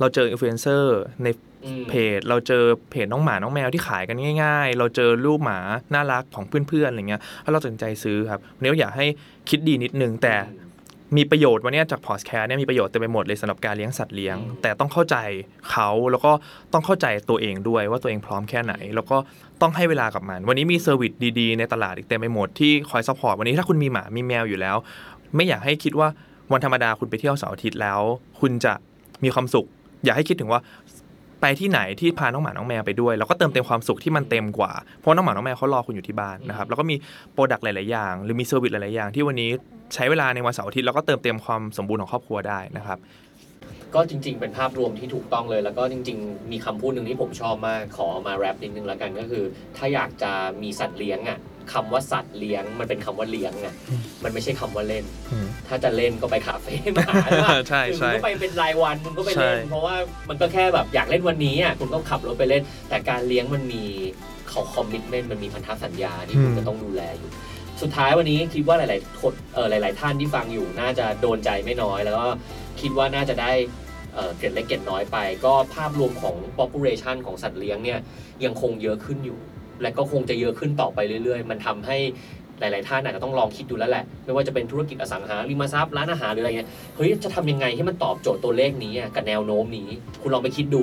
[0.00, 1.28] เราเจออินฟลูเอนเซอร์ใน
[1.64, 5.58] อืมเพจเราเจอเพจน้องหมาน้องแมวที่ขายกันง่าย ๆ เราเจอรูปหมา
[5.94, 9.06] น่ารักของเพื่อนๆอะไรเงี้ยแล้วเราตัดสินใจซื้อครับวันนี้เราอยากให้
[9.48, 10.34] คิดดีนิดนึงแต่
[11.16, 15.16] มีประโยชน์วันเนี้ยจากพอดแคสต์เนี่ยมีประโยชน์เต็มไปหมดเลยสำหรับการเลี้ยงสัตว์เลี้ยงอืมแต่ต้องเข้าใจ
[15.70, 16.32] เขาแล้วก็
[16.72, 19.16] ต้องเข้าใจตัวเองด้วยว่าตัวเองพร้อมแค่ไหน แล้วก็
[19.60, 24.76] ต้องให้เวลากับมัน วันนี้มี service ดีๆ ในตลาดอีกเต็มไปหมดที่คอย support วันนี้ถ้าคุณมีหมามีแมวอยู่แล้ว
[25.36, 26.08] ไม่อยากให้คิดว่า
[26.52, 28.00] วันธรรมดาคุณไปเที่ยวเสาร์อาทิตย์แล้ว
[28.40, 28.72] คุณจะ
[29.24, 29.66] มีความสุข
[30.04, 30.60] อยากให้คิดถึงว่า
[31.40, 36.96] ไปที่ไหนที่พาน้องหมาน้องแมวไปด้วย แล้วก็เติมเต็มความสุขที่มันเต็มกว่า เพราะน้องหมาน้องแมวเขารอคุณอยู่ที่บ้านนะครับ แล้วก็มี
[37.32, 39.50] product หลาย ๆ อย่าง หรือมี service หลาย ๆ อย่าง ที่วันนี้
[39.94, 42.98] ใช้เวลาในวันเสาร์อาทิตย์แล้วก็เติมเต็มความสมบูรณ์ของครอบครัวได้นะครับ
[43.94, 49.44] ก็จริง ๆ เป็นภาพรวมที่ถูกต้องเลย แล้วก็จริง ๆ มีคำพูดหนึ่งที่ผมชอบมาก ขอเอามาแรปนิดนึงแล้วกันก็คือ
[49.76, 50.32] ถ้าอยากจะ
[50.62, 51.38] มีสัตว์เลี้ยงอะ
[51.72, 59.94] คำว่าสัตว์เลี้ยงมันเป็นคำว่าเลี้ยงอะอืมมันไม่ใช่คำว่าเล่น อืม ถ้าจะเล่นก็ไปคาเฟ่มาหาหรือเปล่าใช่คือใช่คุณก็ไปเป็นรายวันคุณก็ไปเล่น ใช่ เพราะว่า
[60.28, 63.84] มันก็แค่แบบอยากเล่นวันนี้อะคุณก็ขับรถไปเล่น แต่การเลี้ยงมันมี
[64.48, 67.30] เขาคอมมิชเมนต์มันมีพันธสัญญาที่คุณจะต้องดูแลอยู่
[67.82, 72.28] สุดท้ายวันนี้คิดว่าหลายๆคนเออหลาย ๆ ท่านที่ฟังอยู่น่าจะโดนใจไม่น้อย แล้วก็
[72.80, 73.52] คิดว่าน่าจะได้
[74.14, 77.98] เอ่อเกร็ดเล็กเกร็ดน้อยไป ก็ภาพรวมของ population ของสัตว์เลี้ยงเนี่ย
[78.44, 79.38] ยังคงเยอะขึ้นอยู่
[79.82, 81.98] และก็คงจะเยอะขึ้นต่อไปเรื่อยๆ มันทำให้
[82.60, 89.88] หลาย ๆ ท่านอาจจะต้องลองคิดดูแล้วแหละ ไม่ว่าจะเป็นธุรกิจอสังหาริมทรัพย์ร้านอาหารหรืออะไรเงี้ยเฮ้ยจะทำยังไงให้มันตอบโจทย์ตัวเลขนี้อะกับแนวโน้มนี้
[90.22, 90.82] คุณลองไปคิดดู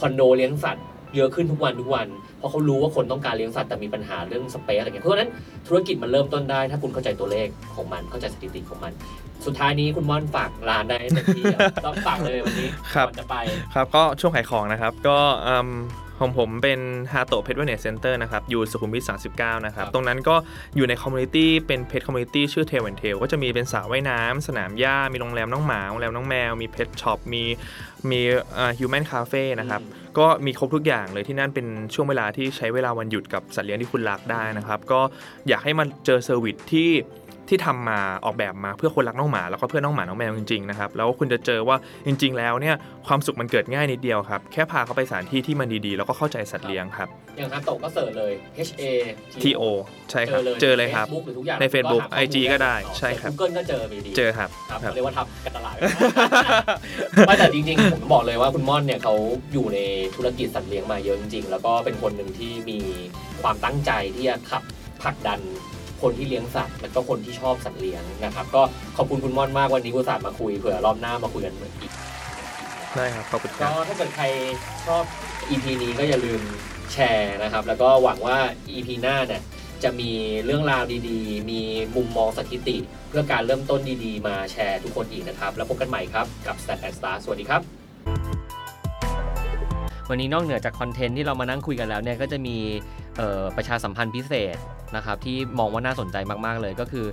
[0.00, 0.84] คอนโดเลี้ยงสัตว์
[1.16, 2.06] เยอะขึ้นทุกวันทุกวัน
[2.38, 5.30] เพราะเขารู้ว่าคนต้องการเลี้ยงสัตว์แต่มีปัญหาเรื่องสเปซอะไรเงี้ยเพราะฉะนั้น
[5.66, 8.92] ธุรกิจมันเริ่มต้นได้ ถ้าคุณเข้าใจตัวเลขของมันเข้าใจสถิติของมัน
[9.46, 13.36] สุดท้ายนี้คุณม่อนฝากร้านได้ให้เต็มที่อะต้องฝากเลยวันนี้ครับก่อนจะไป
[13.74, 15.70] ครับก็ช่วงขายของนะครับก็อืม
[16.20, 16.80] ของผมเป็น
[17.12, 19.04] ฮาโตะเพ t เว l เน s เซ็นเตอร์นะครับ อยู่สุขุมวิท
[19.34, 20.36] 39 นะครับครับตรงนั้นก็
[20.76, 27.42] อยู่ในคอมมูนิตี้เป็นเพ t คอมมูนิตี้ชื่อเท l วนเทลก็จะมีเป็นสระว่ายน้ำสนามหญ้า มีโรงแรมน้องหมา โรงแรมน้องแมว มี pet shop มี
[28.10, 28.20] มี
[28.78, 29.82] human cafe นะครับ
[30.18, 35.00] ก็มีครบทุกอย่างเลยที่นั่นเป็นช่วงเวลาที่ใช้เวลาวันหยุดกับสัตว์เลี้ยงที่คุณรักได้นะครับ ก็
[35.48, 36.90] อยากให้มันเจอ service ที่
[37.48, 41.76] ที่ทำมาออกแบบมาเพื่อคนรักน้องหมาแล้วก็เพื่อน้องหมาน้องแมวจริงๆนะครับแล้วคุณจะเจอว่า
[42.06, 42.76] จริง ๆ แล้วเนี่ย
[43.06, 48.32] ความสุขมันเกิดง่ายนิดเดียวครับแค่พาเขาไปสถานที่ที่มันดีๆ แล้วก็เข้าใจสัตว์เลี้ยงครับอย่างฮาโตะก็ search เลย
[48.68, 48.82] H A
[49.42, 49.62] T O
[50.10, 55.74] ใช่ครับเจอเลยครับใน Facebook หรือทุกอย่างใน Facebook หาข้อมูล IG ก็ได้ใช่ครับกูเกิลก็เจอไปดีเจอครับครับครับเรียกว่าทำการตลาด
[57.26, 59.14] ไหมแต่จริงๆผมบอกเลยว่าคุณม่อนเนี่ยเขา
[59.52, 59.78] อยู่ใน
[60.16, 62.78] ธุรกิจสัตว์เลี้ยงมาเยอะจริงๆแล้วก็เป็นคนหนึ่งที่มี
[63.42, 64.62] ความตั้งใจที่จะขับ
[65.02, 65.40] ผลักดัน
[66.02, 68.62] คนที่เลี้ยงสัตว์แล้วก็คนที่ชอบสัตว์เลี้ยงนะครับ ก็
[68.96, 71.92] ขอบคุณคุณม่อนมากวันนี้กุศลมาคุยเผื่อรอบหน้ามาคุยกันอีก
[72.96, 74.24] ได้ครับขอบคุณคก็รับถ้าเกิดใคร
[74.86, 75.04] ชอบ
[75.50, 76.40] EP นี้ก็อย่าลืม
[76.92, 78.38] แชร์นะครับ แล้วก็หวังว่า
[78.70, 79.42] EP หน้าเนี่ย
[79.84, 80.10] จะมี
[80.44, 81.60] เรื่องราวดีๆ มี
[81.96, 82.76] มุมมองสถิติ
[83.08, 87.62] เพื่อการเริ่มต้นดีๆ มาแชร์ทุกคนอีกนะครับ แล้วพบกันใหม่ครับ กับ Stat and Star สวัสดีครับ
[90.10, 92.56] วันนี้นอกเหนือจาก content ที่เรามานั่งคุยกันแล้วเนี่ยก็จะมี
[93.16, 94.56] เอ่อประชาสัมพันธ์พิเศษ
[94.96, 96.16] นะครับที่มองว่าน่าสนใจ
[96.46, 97.06] มากๆเลย ก็คือ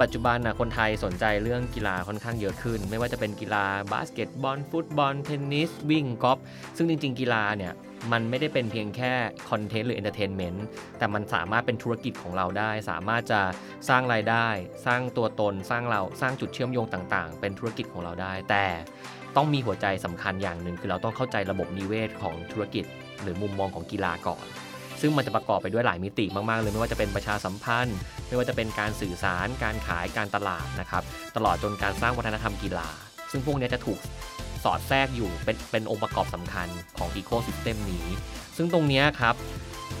[0.00, 6.38] ปัจจุบันนะคนไทยสนใจเรื่องกีฬาค่อนข้างเยอะขึ้น ไม่ว่าจะเป็นกีฬาบาสเกตบอลฟุตบอลเทนนิสวิ่งกอล์ฟ
[6.76, 7.72] ซึ่งจริง ๆ กีฬาเนี่ย
[8.12, 9.12] มันไม่ได้เป็นเพียงแค่
[9.50, 10.64] content หรือ entertainment
[10.98, 13.40] แต่มันสามารถเป็นธุรกิจของเราได้ สามารถจะ
[13.88, 14.46] สร้างรายได้
[14.86, 18.64] สร้างตัวตนสร้างเราสร้างจุดเชื่อมโยงต่างๆ เป็นธุรกิจของเราได้ แต่
[19.36, 22.84] ต้องมีหัวใจสำคัญอย่างหนึ่งคือเราต้องเข้าใจระบบนิเวศของธุรกิจ
[23.22, 24.44] หรือมุมมองของกีฬาก่อน
[25.02, 27.96] ซึ่งมันจะประกอบไปด้วยหลายมิติมากๆเลยไม่ว่าจะเป็นประชาสัมพันธ์
[28.28, 31.02] ไม่ว่าจะเป็นการสื่อสาร การขายการตลาดนะครับ
[31.36, 32.88] ตลอดจนการสร้างวัฒนธรรมกีฬา
[33.30, 33.98] ซึ่งพวกนี้จะถูก
[34.64, 38.06] สอดแทรกอยู่เป็นเป็นองค์ประกอบสำคัญของอีโค y ิสเต็มนี้
[38.56, 39.34] ซึ่งตรงนี้ครับ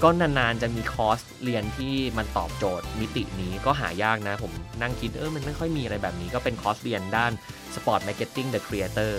[0.02, 7.32] ก็นานๆจะมีคอร์สเรียนที่มันตอบโจทย์มิตินี้ก็หายากนะ ผมนั่งคิดเออมันไม่ค่อยมีอะไรแบบนี้ ก็เป็นคอร์สเรียนด้าน
[7.74, 9.14] Sport Marketing the Creator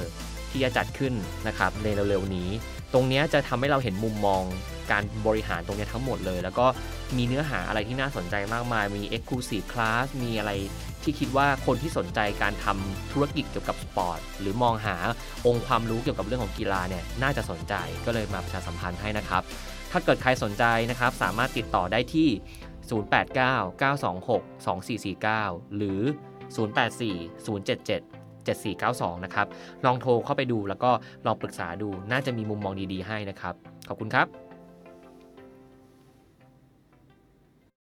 [0.51, 1.13] ที่จะจัดขึ้น
[1.47, 2.49] นะครับในเร็วๆนี้
[2.94, 4.44] ตรงนี้จะทำให้เราเห็นมุมมอง
[4.91, 6.66] การบริหารตรงนี้ทั้งหมดเลย แล้วก็
[7.18, 10.52] มีเนื้อหาอะไรที่น่าสนใจมากมาย มี Exclusive Class มีอะไร
[11.04, 14.96] ที่คิดว่าคนที่สนใจการทำธุรกิจเกี่ยวกับสปอร์ต หรือมองหา
[15.48, 17.74] องค์ความรู้เกี่ยวกับเรื่องของกีฬาเนี่ยน่าจะสนใจ
[18.06, 19.44] ก็เลยมาประชาสัมพันธ์ให้นะครับ
[19.91, 22.28] ถ้าเกิดใครสนใจนะครับ สามารถติดต่อได้ที่
[22.89, 26.02] 089-926-2449 หรือ
[26.56, 28.12] 084-077
[28.48, 29.48] 7492 นะครับ
[29.86, 30.91] ลองโทรเข้าไปดูแล้วก็
[31.26, 33.54] ลองปรึกษาดู น่าจะมีมุมมองดีๆให้นะครับ
[33.88, 34.43] ขอบคุณครับ